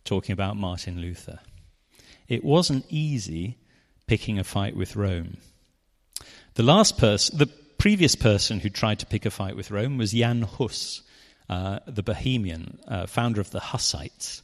Talking 0.04 0.32
about 0.32 0.56
Martin 0.56 1.00
Luther. 1.00 1.40
It 2.28 2.44
wasn't 2.44 2.86
easy 2.88 3.58
picking 4.06 4.38
a 4.38 4.44
fight 4.44 4.76
with 4.76 4.96
Rome. 4.96 5.36
The 6.54 6.62
last 6.62 6.98
person, 6.98 7.38
the 7.38 7.50
previous 7.86 8.16
person 8.16 8.58
who 8.58 8.68
tried 8.68 8.98
to 8.98 9.06
pick 9.06 9.24
a 9.24 9.30
fight 9.30 9.54
with 9.54 9.70
Rome 9.70 9.96
was 9.96 10.10
Jan 10.10 10.42
Hus, 10.42 11.02
uh, 11.48 11.78
the 11.86 12.02
Bohemian, 12.02 12.80
uh, 12.88 13.06
founder 13.06 13.40
of 13.40 13.52
the 13.52 13.60
Hussites. 13.60 14.42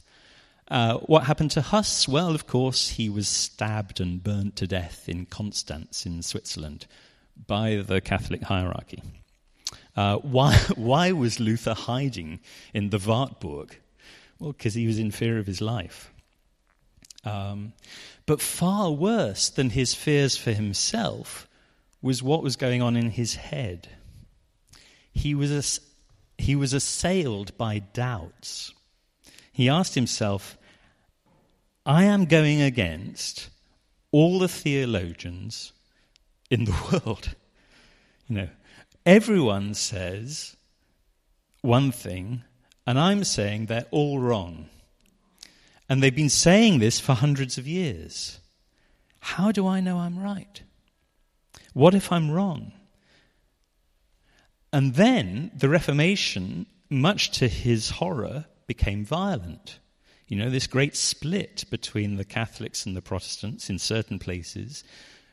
Uh, 0.69 0.99
what 0.99 1.25
happened 1.25 1.51
to 1.51 1.61
Hus? 1.61 2.07
Well, 2.07 2.33
of 2.33 2.47
course, 2.47 2.91
he 2.91 3.09
was 3.09 3.27
stabbed 3.27 3.99
and 3.99 4.23
burnt 4.23 4.55
to 4.55 4.65
death 4.65 5.09
in 5.09 5.25
Constance 5.25 6.05
in 6.05 6.21
Switzerland 6.21 6.85
by 7.45 7.83
the 7.85 7.99
Catholic 7.99 8.43
hierarchy. 8.43 9.03
Uh, 9.93 10.19
why, 10.19 10.55
why 10.77 11.11
was 11.11 11.41
Luther 11.41 11.73
hiding 11.73 12.39
in 12.73 12.91
the 12.91 12.97
Wartburg? 12.97 13.77
Well, 14.39 14.53
because 14.53 14.75
he 14.75 14.87
was 14.87 14.99
in 14.99 15.11
fear 15.11 15.37
of 15.37 15.47
his 15.47 15.59
life. 15.59 16.13
Um, 17.25 17.73
but 18.25 18.39
far 18.39 18.91
worse 18.91 19.49
than 19.49 19.71
his 19.71 19.93
fears 19.93 20.37
for 20.37 20.53
himself 20.53 21.45
was 22.03 22.21
what 22.21 22.43
was 22.43 22.57
going 22.57 22.81
on 22.81 22.97
in 22.97 23.09
his 23.09 23.35
head. 23.35 23.87
He 25.13 25.33
was, 25.33 25.79
he 26.37 26.55
was 26.55 26.73
assailed 26.73 27.57
by 27.57 27.79
doubts. 27.79 28.73
He 29.53 29.69
asked 29.69 29.95
himself, 29.95 30.57
I 31.85 32.03
am 32.03 32.25
going 32.25 32.61
against 32.61 33.49
all 34.11 34.39
the 34.39 34.49
theologians 34.49 35.71
in 36.51 36.65
the 36.65 37.01
world. 37.05 37.35
You 38.27 38.35
know, 38.35 38.49
everyone 39.05 39.73
says 39.73 40.57
one 41.61 41.91
thing, 41.91 42.43
and 42.85 42.99
I'm 42.99 43.23
saying 43.23 43.67
they're 43.67 43.85
all 43.91 44.19
wrong. 44.19 44.67
And 45.87 46.03
they've 46.03 46.13
been 46.13 46.29
saying 46.29 46.79
this 46.79 46.99
for 46.99 47.13
hundreds 47.13 47.57
of 47.57 47.67
years. 47.67 48.39
How 49.19 49.53
do 49.53 49.67
I 49.67 49.79
know 49.79 49.99
I'm 49.99 50.19
right? 50.19 50.61
What 51.73 51.93
if 51.93 52.11
I'm 52.11 52.31
wrong? 52.31 52.71
And 54.71 54.95
then 54.95 55.51
the 55.55 55.69
Reformation, 55.69 56.65
much 56.89 57.31
to 57.39 57.47
his 57.47 57.89
horror, 57.91 58.45
became 58.65 59.05
violent. 59.05 59.79
You 60.27 60.37
know, 60.37 60.49
this 60.49 60.67
great 60.67 60.95
split 60.95 61.65
between 61.69 62.15
the 62.15 62.25
Catholics 62.25 62.85
and 62.85 62.95
the 62.95 63.01
Protestants 63.01 63.69
in 63.69 63.77
certain 63.77 64.17
places 64.19 64.83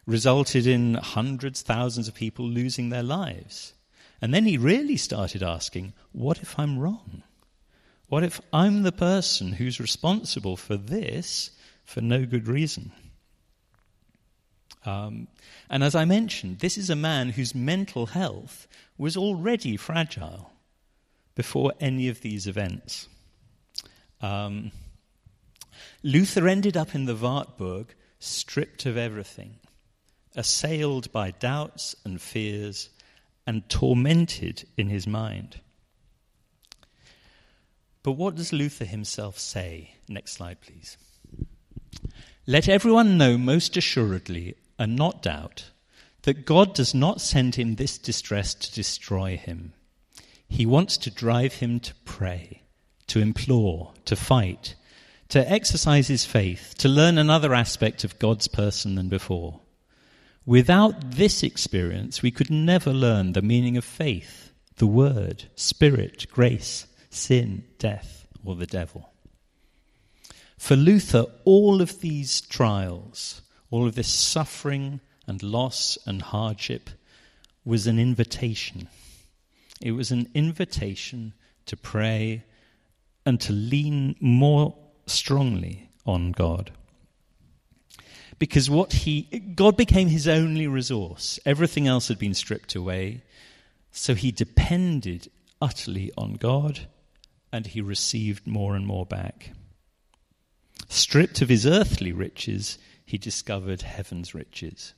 resulted 0.07 0.67
in 0.67 0.95
hundreds, 0.95 1.63
thousands 1.63 2.09
of 2.09 2.15
people 2.15 2.45
losing 2.45 2.89
their 2.89 3.03
lives. 3.03 3.73
And 4.21 4.35
then 4.35 4.45
he 4.45 4.59
really 4.59 4.97
started 4.97 5.43
asking, 5.43 5.95
what 6.13 6.43
if 6.43 6.59
I'm 6.59 6.79
wrong? 6.79 7.23
What 8.09 8.25
if 8.25 8.41
I'm 8.53 8.83
the 8.83 8.93
person 8.93 9.53
who's 9.53 9.81
responsible 9.81 10.57
for 10.57 10.77
this 10.77 11.51
for 11.85 12.01
no 12.01 12.27
good 12.27 12.49
reason? 12.49 12.93
Um, 14.85 15.29
and 15.69 15.85
as 15.85 15.95
I 15.95 16.05
mentioned, 16.05 16.61
this 16.61 16.79
is 16.79 16.89
a 16.89 16.97
man 16.97 17.31
whose 17.31 17.55
mental 17.55 18.07
health 18.07 18.67
was 18.97 19.17
already 19.17 19.77
fragile 19.77 20.53
before 21.35 21.73
any 21.81 22.09
of 22.09 22.21
these 22.21 22.47
events. 22.47 23.09
Um, 24.21 24.73
Luther 26.03 26.49
ended 26.49 26.77
up 26.77 26.95
in 26.95 27.05
the 27.05 27.15
Wartburg 27.15 27.95
stripped 28.19 28.87
of 28.87 28.97
everything, 28.97 29.57
assailed 30.35 31.11
by 31.13 31.31
doubts 31.31 31.97
and 32.05 32.21
fears, 32.21 32.91
and 33.47 33.69
tormented 33.69 34.67
in 34.77 34.89
his 34.89 35.07
mind. 35.07 35.61
But 38.03 38.13
what 38.13 38.35
does 38.35 38.53
Luther 38.53 38.85
himself 38.85 39.39
say? 39.39 39.95
Next 40.09 40.33
slide, 40.33 40.61
please. 40.61 40.97
Let 42.47 42.69
everyone 42.69 43.19
know 43.19 43.37
most 43.37 43.77
assuredly 43.77 44.57
and 44.81 44.97
not 44.97 45.23
doubt 45.23 45.71
that 46.23 46.47
God 46.47 46.75
does 46.75 46.95
not 46.95 47.21
send 47.21 47.55
him 47.55 47.75
this 47.75 47.99
distress 47.99 48.55
to 48.55 48.75
destroy 48.75 49.37
him. 49.37 49.75
He 50.49 50.65
wants 50.65 50.97
to 50.99 51.11
drive 51.11 51.55
him 51.55 51.81
to 51.81 51.95
pray, 52.07 52.63
to 53.09 53.21
implore, 53.21 53.93
to 54.07 54.17
fight, 54.17 54.75
to 55.29 55.51
exercise 55.51 56.09
his 56.09 56.25
faith, 56.25 56.75
to 56.79 56.89
learn 56.89 57.19
another 57.19 57.55
aspect 57.55 58.05
of 58.05 58.19
God's 58.19 58.49
person 58.49 58.95
than 58.95 59.09
before. 59.09 59.61
Without 60.47 61.13
this 61.13 61.43
experience, 61.43 62.23
we 62.23 62.31
could 62.31 62.51
never 62.51 62.93
learn 62.93 63.35
the 63.35 63.43
meaning 63.43 63.77
of 63.77 63.85
faith, 63.85 64.51
the 64.77 64.87
word, 64.87 65.45
spirit, 65.57 66.27
grace, 66.33 66.87
sin, 67.11 67.65
death, 67.79 68.27
or 68.45 68.57
the 68.57 68.67
devil. 68.67 69.13
For 70.57 70.75
Luther, 70.75 71.27
all 71.45 71.83
of 71.83 72.01
these 72.01 72.41
trials, 72.41 73.43
all 73.71 73.87
of 73.87 73.95
this 73.95 74.09
suffering 74.09 75.01
and 75.27 75.43
loss 75.43 75.99
and 76.07 76.23
hardship 76.23 76.91
was 77.65 77.87
an 77.87 77.99
invitation. 77.99 78.89
It 79.81 79.93
was 79.93 80.11
an 80.11 80.29
invitation 80.35 81.35
to 81.67 81.77
pray 81.77 82.45
and 83.25 83.41
to 83.41 83.53
lean 83.53 84.17
more 84.21 84.77
strongly 85.07 85.89
on 86.07 86.33
God. 86.33 86.73
Because 88.39 88.71
what 88.71 88.93
he 88.93 89.23
God 89.55 89.77
became 89.77 90.09
his 90.09 90.27
only 90.27 90.67
resource. 90.67 91.39
Everything 91.45 91.87
else 91.87 92.09
had 92.09 92.19
been 92.19 92.35
stripped 92.35 92.75
away. 92.75 93.23
So 93.93 94.15
he 94.15 94.33
depended 94.33 95.31
utterly 95.61 96.11
on 96.17 96.35
God 96.35 96.81
and 97.53 97.67
he 97.67 97.81
received 97.81 98.47
more 98.47 98.75
and 98.75 98.87
more 98.87 99.05
back. 99.05 99.51
Stripped 100.89 101.43
of 101.43 101.49
his 101.49 101.67
earthly 101.67 102.13
riches, 102.13 102.79
he 103.11 103.19
discovered 103.19 103.83
heaven's 103.83 104.37
riches. 104.37 104.95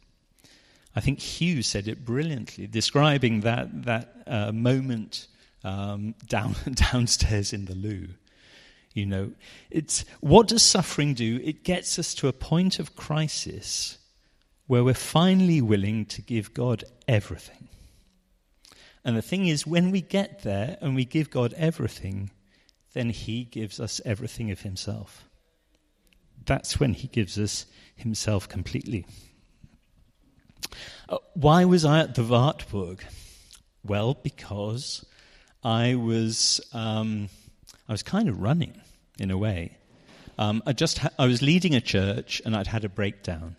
I 0.94 1.00
think 1.00 1.18
Hugh 1.18 1.62
said 1.62 1.88
it 1.88 2.04
brilliantly, 2.04 2.66
describing 2.66 3.40
that, 3.40 3.84
that 3.84 4.14
uh, 4.26 4.52
moment 4.52 5.28
um, 5.64 6.14
down, 6.26 6.54
downstairs 6.74 7.54
in 7.54 7.64
the 7.64 7.74
loo. 7.74 8.08
You 8.92 9.06
know, 9.06 9.32
it's, 9.70 10.04
what 10.20 10.46
does 10.46 10.62
suffering 10.62 11.14
do? 11.14 11.40
It 11.42 11.64
gets 11.64 11.98
us 11.98 12.12
to 12.16 12.28
a 12.28 12.34
point 12.34 12.78
of 12.78 12.94
crisis 12.96 13.96
where 14.66 14.84
we're 14.84 14.92
finally 14.92 15.62
willing 15.62 16.04
to 16.04 16.20
give 16.20 16.52
God 16.52 16.84
everything. 17.08 17.68
And 19.06 19.16
the 19.16 19.22
thing 19.22 19.46
is, 19.46 19.66
when 19.66 19.90
we 19.90 20.02
get 20.02 20.42
there 20.42 20.76
and 20.82 20.94
we 20.94 21.06
give 21.06 21.30
God 21.30 21.54
everything, 21.56 22.30
then 22.92 23.08
He 23.08 23.44
gives 23.44 23.80
us 23.80 24.02
everything 24.04 24.50
of 24.50 24.60
Himself 24.60 25.26
that's 26.46 26.80
when 26.80 26.94
he 26.94 27.08
gives 27.08 27.38
us 27.38 27.66
himself 27.94 28.48
completely. 28.48 29.06
Uh, 31.08 31.18
why 31.34 31.64
was 31.64 31.84
I 31.84 32.00
at 32.00 32.14
the 32.14 32.24
Wartburg? 32.24 33.04
Well, 33.84 34.14
because 34.14 35.04
I 35.62 35.94
was 35.94 36.60
um, 36.72 37.28
I 37.88 37.92
was 37.92 38.02
kind 38.02 38.28
of 38.28 38.40
running 38.40 38.80
in 39.18 39.30
a 39.30 39.38
way. 39.38 39.76
Um, 40.38 40.62
I 40.66 40.72
just 40.72 40.98
ha- 40.98 41.10
I 41.18 41.26
was 41.26 41.42
leading 41.42 41.74
a 41.74 41.80
church 41.80 42.40
and 42.44 42.56
I'd 42.56 42.66
had 42.66 42.84
a 42.84 42.88
breakdown, 42.88 43.56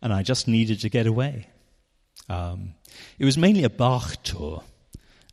and 0.00 0.12
I 0.12 0.22
just 0.22 0.48
needed 0.48 0.80
to 0.80 0.88
get 0.88 1.06
away. 1.06 1.48
Um, 2.28 2.74
it 3.18 3.24
was 3.24 3.36
mainly 3.36 3.64
a 3.64 3.70
Bach 3.70 4.22
tour. 4.22 4.62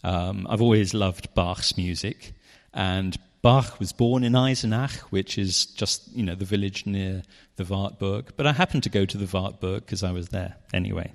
Um, 0.03 0.47
I've 0.49 0.61
always 0.61 0.93
loved 0.93 1.33
Bach's 1.33 1.77
music, 1.77 2.33
and 2.73 3.17
Bach 3.41 3.79
was 3.79 3.91
born 3.91 4.23
in 4.23 4.33
Eisenach, 4.33 4.99
which 5.09 5.37
is 5.37 5.65
just, 5.65 6.11
you 6.15 6.23
know, 6.23 6.35
the 6.35 6.45
village 6.45 6.85
near 6.85 7.23
the 7.55 7.65
Wartburg. 7.65 8.33
But 8.37 8.45
I 8.45 8.53
happened 8.53 8.83
to 8.83 8.89
go 8.89 9.05
to 9.05 9.17
the 9.17 9.25
Wartburg 9.25 9.85
because 9.85 10.03
I 10.03 10.11
was 10.11 10.29
there 10.29 10.57
anyway. 10.73 11.11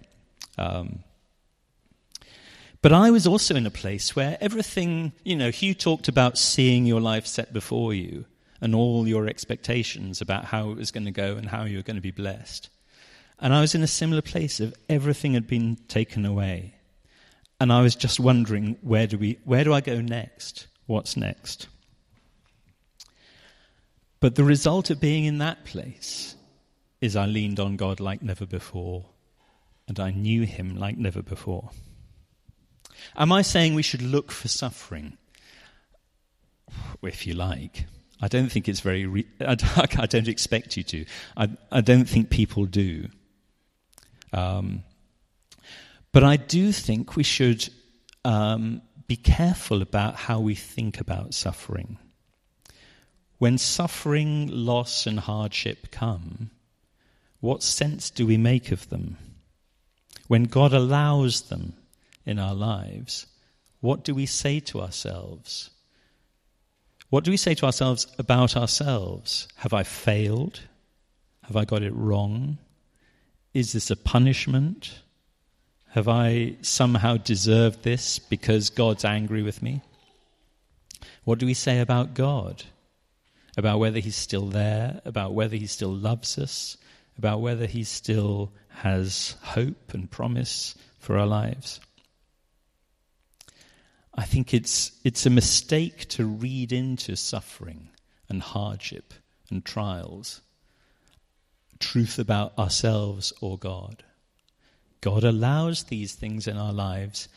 Um, 0.59 1.05
but 2.83 2.93
I 2.93 3.11
was 3.11 3.27
also 3.27 3.55
in 3.55 3.67
a 3.67 3.71
place 3.71 4.17
where 4.17 4.37
everything, 4.41 5.13
you 5.25 5.37
know, 5.37 5.51
Hugh 5.51 5.75
talked 5.75 6.09
about 6.09 6.39
seeing 6.39 6.85
your 6.85 7.01
life 7.01 7.27
set 7.27 7.53
before 7.53 7.95
you 7.95 8.25
and 8.61 8.75
all 8.75 9.07
your 9.07 9.29
expectations 9.29 10.21
about 10.21 10.45
how 10.45 10.71
it 10.71 10.77
was 10.77 10.91
going 10.91 11.07
to 11.07 11.13
go 11.13 11.37
and 11.37 11.49
how 11.49 11.65
you 11.65 11.77
were 11.79 11.83
going 11.83 11.97
to 11.97 12.03
be 12.03 12.11
blessed. 12.11 12.71
And 13.39 13.55
I 13.55 13.61
was 13.61 13.75
in 13.75 13.83
a 13.83 13.89
similar 13.89 14.23
place 14.23 14.61
of 14.61 14.75
everything 14.89 15.35
had 15.35 15.47
been 15.47 15.77
taken 15.89 16.25
away. 16.25 16.75
And 17.61 17.73
I 17.73 17.83
was 17.83 17.95
just 17.95 18.19
wondering, 18.19 18.79
where 18.83 19.07
do, 19.07 19.19
we, 19.19 19.39
where 19.45 19.65
do 19.65 19.73
I 19.73 19.81
go 19.81 20.01
next? 20.01 20.67
What's 20.87 21.17
next? 21.17 21.69
But 24.21 24.35
the 24.35 24.45
result 24.45 24.91
of 24.91 25.01
being 25.01 25.25
in 25.25 25.39
that 25.39 25.65
place 25.65 26.35
is 27.01 27.17
I 27.17 27.27
leaned 27.27 27.61
on 27.61 27.77
God 27.77 28.01
like 28.01 28.23
never 28.23 28.47
before, 28.47 29.07
and 29.87 30.01
I 30.01 30.11
knew 30.11 30.43
Him 30.43 30.77
like 30.77 30.97
never 30.97 31.23
before. 31.23 31.71
Am 33.17 33.31
I 33.33 33.43
saying 33.43 33.75
we 33.75 33.83
should 33.83 34.03
look 34.03 34.33
for 34.33 34.49
suffering? 34.49 35.19
If 37.03 37.27
you 37.27 37.35
like. 37.35 37.87
I 38.21 38.29
don't 38.29 38.51
think 38.51 38.69
it's 38.69 38.81
very. 38.81 39.07
Re- 39.07 39.27
I, 39.41 39.55
don't 39.55 40.29
expect 40.29 40.77
you 40.77 40.83
to. 40.85 41.05
I, 41.37 41.49
I 41.71 41.81
don't 41.81 42.09
think 42.09 42.31
people 42.31 42.65
do. 42.65 43.09
Um, 44.33 44.83
but 46.13 46.25
I 46.25 46.37
do 46.37 46.73
think 46.73 47.15
we 47.15 47.23
should 47.23 47.69
um, 48.25 48.83
be 49.07 49.17
careful 49.17 49.83
about 49.83 50.17
how 50.17 50.41
we 50.41 50.55
think 50.55 51.01
about 51.01 51.35
suffering. 51.35 51.99
When 53.39 53.59
suffering, 53.59 54.49
loss, 54.49 55.07
and 55.07 55.21
hardship 55.21 55.91
come, 55.91 56.51
what 57.41 57.63
sense 57.63 58.11
do 58.11 58.27
we 58.27 58.37
make 58.37 58.73
of 58.73 58.89
them? 58.89 59.19
When 60.27 60.45
God 60.45 60.73
allows 60.73 61.43
them 61.43 61.75
in 62.25 62.39
our 62.39 62.55
lives, 62.55 63.27
what 63.81 64.05
do 64.05 64.15
we 64.15 64.27
say 64.27 64.61
to 64.61 64.81
ourselves? 64.81 65.71
What 67.11 67.25
do 67.25 67.31
we 67.31 67.37
say 67.37 67.55
to 67.55 67.67
ourselves 67.67 68.07
about 68.19 68.57
ourselves? 68.57 69.49
Have 69.57 69.73
I 69.73 69.85
failed? 69.85 70.63
Have 71.45 71.57
I 71.57 71.65
got 71.65 71.83
it 71.83 71.95
wrong? 71.95 72.59
Is 73.55 73.73
this 73.73 73.91
a 73.91 73.97
punishment? 73.97 75.01
Have 75.91 76.09
I 76.09 76.57
somehow 76.63 77.17
deserved 77.17 77.85
this 77.85 78.19
because 78.19 78.71
God's 78.71 79.05
angry 79.05 79.43
with 79.43 79.63
me? 79.63 79.83
What 81.25 81.39
do 81.39 81.47
we 81.47 81.55
say 81.55 81.79
about 81.79 82.15
God? 82.15 82.65
About 83.57 83.79
whether 83.79 83.99
he's 83.99 84.17
still 84.17 84.47
there, 84.47 85.01
about 85.05 85.35
whether 85.35 85.57
he 85.57 85.67
still 85.67 85.93
loves 85.93 86.39
us, 86.39 86.77
about 87.19 87.41
whether 87.41 87.67
he 87.67 87.85
still 87.85 88.53
has 88.69 89.37
hope 89.43 89.95
and 89.95 90.11
promise 90.11 90.75
for 90.99 91.19
our 91.19 91.27
lives. 91.27 91.81
I 94.15 94.25
think 94.25 94.53
it's, 94.55 94.93
it's 95.05 95.27
a 95.27 95.31
mistake 95.31 96.09
to 96.11 96.27
read 96.27 96.73
into 96.73 97.17
suffering 97.17 97.89
and 98.29 98.43
hardship 98.43 99.15
and 99.51 99.65
trials 99.65 100.41
truth 101.79 102.19
about 102.19 102.59
ourselves 102.59 103.33
or 103.41 103.59
God. 103.59 104.03
God 105.01 105.25
allows 105.25 105.85
these 105.85 106.15
things 106.15 106.47
in 106.47 106.57
our 106.57 106.73
lives, 106.73 107.29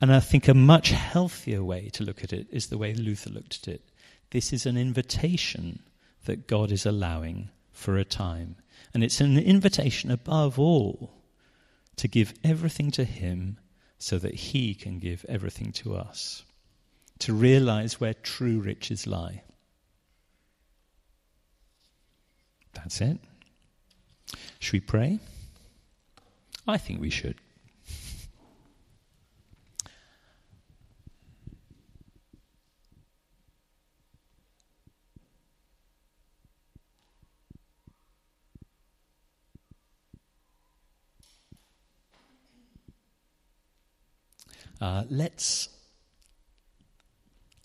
and 0.00 0.12
I 0.12 0.20
think 0.20 0.48
a 0.48 0.54
much 0.54 0.90
healthier 0.90 1.62
way 1.62 1.88
to 1.90 2.04
look 2.04 2.24
at 2.24 2.32
it 2.32 2.46
is 2.50 2.66
the 2.66 2.78
way 2.78 2.94
Luther 2.94 3.30
looked 3.30 3.58
at 3.62 3.74
it. 3.74 3.82
This 4.30 4.52
is 4.52 4.66
an 4.66 4.76
invitation 4.76 5.80
that 6.24 6.46
God 6.46 6.72
is 6.72 6.86
allowing 6.86 7.50
for 7.72 7.96
a 7.96 8.04
time. 8.04 8.56
And 8.92 9.04
it's 9.04 9.20
an 9.20 9.38
invitation 9.38 10.10
above 10.10 10.58
all 10.58 11.14
to 11.96 12.08
give 12.08 12.34
everything 12.42 12.90
to 12.92 13.04
Him 13.04 13.58
so 13.98 14.18
that 14.18 14.34
He 14.34 14.74
can 14.74 14.98
give 14.98 15.24
everything 15.28 15.72
to 15.72 15.94
us. 15.96 16.44
To 17.20 17.32
realize 17.32 18.00
where 18.00 18.14
true 18.14 18.60
riches 18.60 19.06
lie. 19.06 19.42
That's 22.72 23.00
it. 23.00 23.18
Should 24.58 24.72
we 24.72 24.80
pray? 24.80 25.18
I 26.66 26.76
think 26.78 27.00
we 27.00 27.10
should. 27.10 27.36
Uh, 44.84 45.02
let's, 45.08 45.70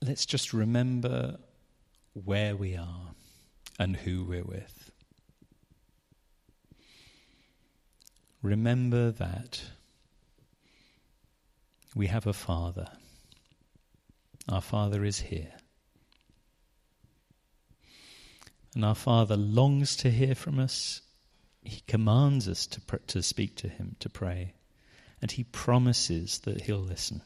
let's 0.02 0.26
just 0.26 0.54
remember 0.54 1.36
where 2.14 2.56
we 2.56 2.78
are 2.78 3.12
and 3.78 3.98
who 3.98 4.24
we're 4.24 4.42
with. 4.42 4.90
Remember 8.42 9.12
that 9.12 9.62
we 11.94 12.08
have 12.08 12.26
a 12.26 12.32
Father. 12.32 12.88
Our 14.48 14.62
Father 14.62 15.04
is 15.04 15.20
here. 15.20 15.56
And 18.74 18.86
our 18.86 18.96
Father 18.96 19.36
longs 19.36 19.98
to 19.98 20.10
hear 20.10 20.36
from 20.36 20.58
us. 20.58 21.02
He 21.64 21.82
commands 21.86 22.48
us 22.48 22.66
to, 22.68 22.80
pr- 22.80 22.96
to 23.08 23.22
speak 23.22 23.58
to 23.58 23.68
Him, 23.68 23.98
to 24.00 24.08
pray 24.08 24.54
and 25.22 25.32
he 25.32 25.44
promises 25.44 26.40
that 26.40 26.62
he'll 26.62 26.78
listen. 26.78 27.22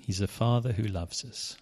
He's 0.00 0.20
a 0.20 0.26
father 0.26 0.72
who 0.72 0.84
loves 0.84 1.24
us. 1.24 1.56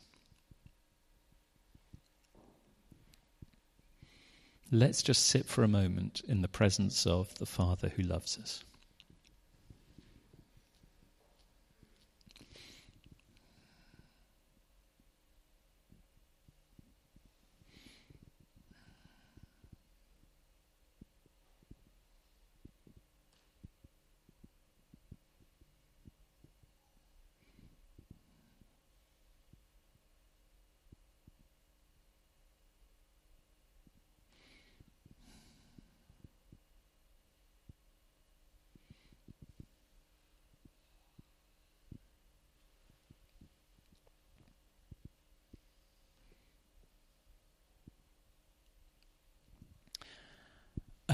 Let's 4.70 5.03
just 5.03 5.27
sit 5.27 5.46
for 5.46 5.62
a 5.62 5.68
moment 5.68 6.22
in 6.27 6.40
the 6.40 6.48
presence 6.48 7.07
of 7.07 7.35
the 7.38 7.44
Father 7.44 7.90
who 7.90 8.03
loves 8.03 8.38
us. 8.38 8.64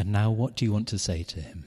Now, 0.08 0.30
what 0.30 0.56
do 0.56 0.64
you 0.64 0.72
want 0.72 0.88
to 0.88 0.98
say 0.98 1.22
to 1.22 1.40
him? 1.42 1.64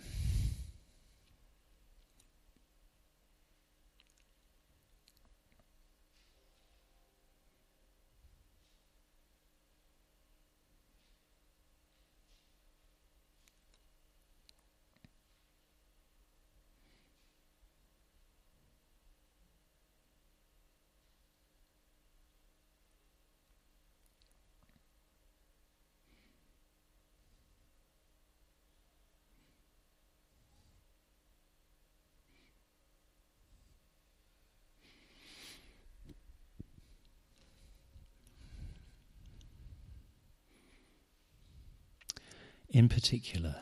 In 42.71 42.89
particular, 42.89 43.55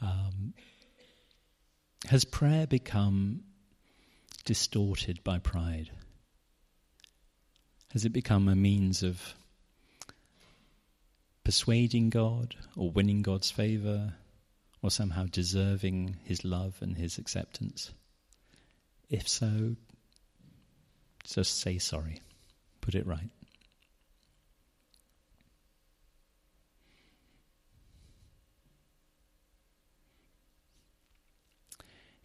um, 0.00 0.54
has 2.06 2.24
prayer 2.24 2.66
become 2.66 3.42
distorted 4.44 5.22
by 5.22 5.38
pride? 5.38 5.90
Has 7.92 8.04
it 8.04 8.12
become 8.12 8.48
a 8.48 8.56
means 8.56 9.02
of 9.02 9.34
persuading 11.44 12.10
God 12.10 12.54
or 12.76 12.90
winning 12.90 13.22
God's 13.22 13.50
favor 13.50 14.14
or 14.82 14.90
somehow 14.90 15.26
deserving 15.30 16.16
his 16.24 16.44
love 16.44 16.76
and 16.80 16.96
his 16.96 17.18
acceptance? 17.18 17.90
If 19.10 19.28
so, 19.28 19.76
just 21.24 21.60
say 21.60 21.78
sorry, 21.78 22.20
put 22.80 22.94
it 22.94 23.06
right. 23.06 23.30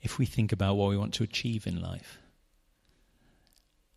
If 0.04 0.20
we 0.20 0.26
think 0.26 0.52
about 0.52 0.76
what 0.76 0.90
we 0.90 0.98
want 0.98 1.14
to 1.16 1.24
achieve 1.24 1.66
in 1.66 1.82
life, 1.82 2.20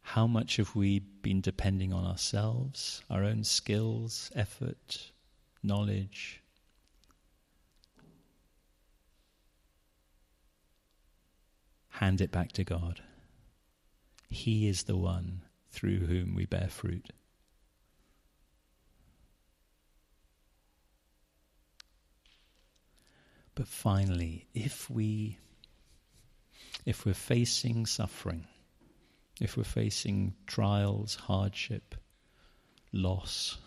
how 0.00 0.26
much 0.26 0.56
have 0.56 0.76
we 0.76 1.00
been 1.00 1.40
depending 1.40 1.92
on 1.92 2.06
ourselves, 2.06 3.02
our 3.10 3.24
own 3.24 3.42
skills, 3.42 4.30
effort, 4.36 5.10
knowledge? 5.64 6.40
Hand 11.88 12.20
it 12.20 12.30
back 12.30 12.52
to 12.52 12.62
God. 12.62 13.02
He 14.30 14.68
is 14.68 14.84
the 14.84 14.96
one 14.96 15.42
through 15.70 16.06
whom 16.06 16.36
we 16.36 16.46
bear 16.46 16.68
fruit. 16.68 17.10
But 23.56 23.66
finally, 23.66 24.46
if 24.54 24.88
we 24.88 25.38
if 26.84 27.04
we're 27.04 27.14
facing 27.14 27.86
suffering, 27.86 28.46
if 29.40 29.56
we're 29.56 29.64
facing 29.64 30.34
trials, 30.46 31.16
hardship, 31.16 31.94
loss, 32.92 33.58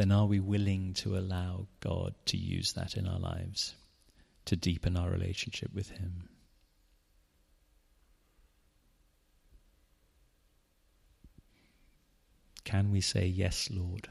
then 0.00 0.10
are 0.10 0.24
we 0.24 0.40
willing 0.40 0.94
to 0.94 1.14
allow 1.18 1.66
God 1.80 2.14
to 2.24 2.38
use 2.38 2.72
that 2.72 2.96
in 2.96 3.06
our 3.06 3.18
lives 3.18 3.74
to 4.46 4.56
deepen 4.56 4.96
our 4.96 5.10
relationship 5.10 5.74
with 5.74 5.90
Him? 5.90 6.29
Can 12.64 12.90
we 12.90 13.00
say, 13.00 13.26
Yes, 13.26 13.68
Lord? 13.72 14.08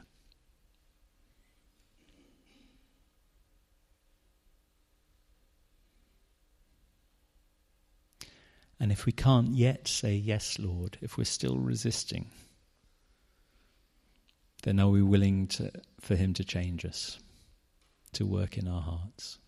And 8.80 8.90
if 8.90 9.04
we 9.04 9.12
can't 9.12 9.50
yet 9.50 9.86
say, 9.86 10.14
Yes, 10.14 10.58
Lord, 10.58 10.96
if 11.02 11.18
we're 11.18 11.24
still 11.24 11.58
resisting, 11.58 12.26
then 14.62 14.80
are 14.80 14.88
we 14.88 15.02
willing 15.02 15.46
to, 15.48 15.70
for 16.00 16.16
Him 16.16 16.32
to 16.34 16.44
change 16.44 16.84
us, 16.84 17.18
to 18.12 18.24
work 18.24 18.56
in 18.56 18.66
our 18.66 18.82
hearts? 18.82 19.38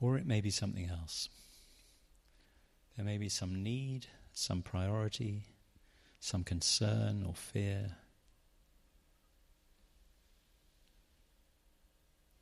Or 0.00 0.16
it 0.16 0.26
may 0.26 0.40
be 0.40 0.50
something 0.50 0.88
else. 0.88 1.28
There 2.96 3.04
may 3.04 3.18
be 3.18 3.28
some 3.28 3.62
need, 3.62 4.06
some 4.32 4.62
priority, 4.62 5.44
some 6.20 6.44
concern 6.44 7.24
or 7.26 7.34
fear 7.34 7.96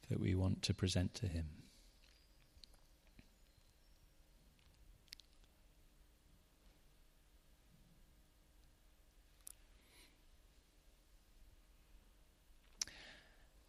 that 0.08 0.20
we 0.20 0.34
want 0.34 0.62
to 0.62 0.74
present 0.74 1.14
to 1.14 1.26
Him. 1.26 1.63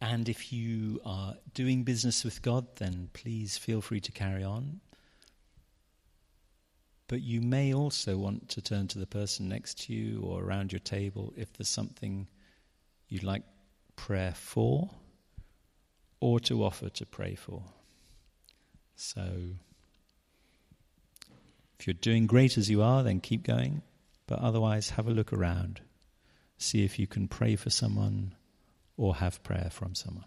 And 0.00 0.28
if 0.28 0.52
you 0.52 1.00
are 1.04 1.36
doing 1.54 1.82
business 1.82 2.24
with 2.24 2.42
God, 2.42 2.66
then 2.76 3.08
please 3.12 3.56
feel 3.56 3.80
free 3.80 4.00
to 4.00 4.12
carry 4.12 4.44
on. 4.44 4.80
But 7.08 7.22
you 7.22 7.40
may 7.40 7.72
also 7.72 8.16
want 8.16 8.48
to 8.50 8.60
turn 8.60 8.88
to 8.88 8.98
the 8.98 9.06
person 9.06 9.48
next 9.48 9.84
to 9.84 9.94
you 9.94 10.20
or 10.22 10.42
around 10.42 10.72
your 10.72 10.80
table 10.80 11.32
if 11.36 11.52
there's 11.52 11.68
something 11.68 12.28
you'd 13.08 13.22
like 13.22 13.42
prayer 13.94 14.34
for 14.34 14.90
or 16.20 16.40
to 16.40 16.64
offer 16.64 16.88
to 16.90 17.06
pray 17.06 17.34
for. 17.34 17.62
So, 18.96 19.22
if 21.78 21.86
you're 21.86 21.94
doing 21.94 22.26
great 22.26 22.58
as 22.58 22.68
you 22.68 22.82
are, 22.82 23.02
then 23.02 23.20
keep 23.20 23.46
going. 23.46 23.82
But 24.26 24.40
otherwise, 24.40 24.90
have 24.90 25.06
a 25.06 25.12
look 25.12 25.32
around. 25.32 25.80
See 26.58 26.84
if 26.84 26.98
you 26.98 27.06
can 27.06 27.28
pray 27.28 27.54
for 27.54 27.70
someone 27.70 28.34
or 28.96 29.16
have 29.16 29.42
prayer 29.42 29.68
from 29.70 29.94
someone. 29.94 30.24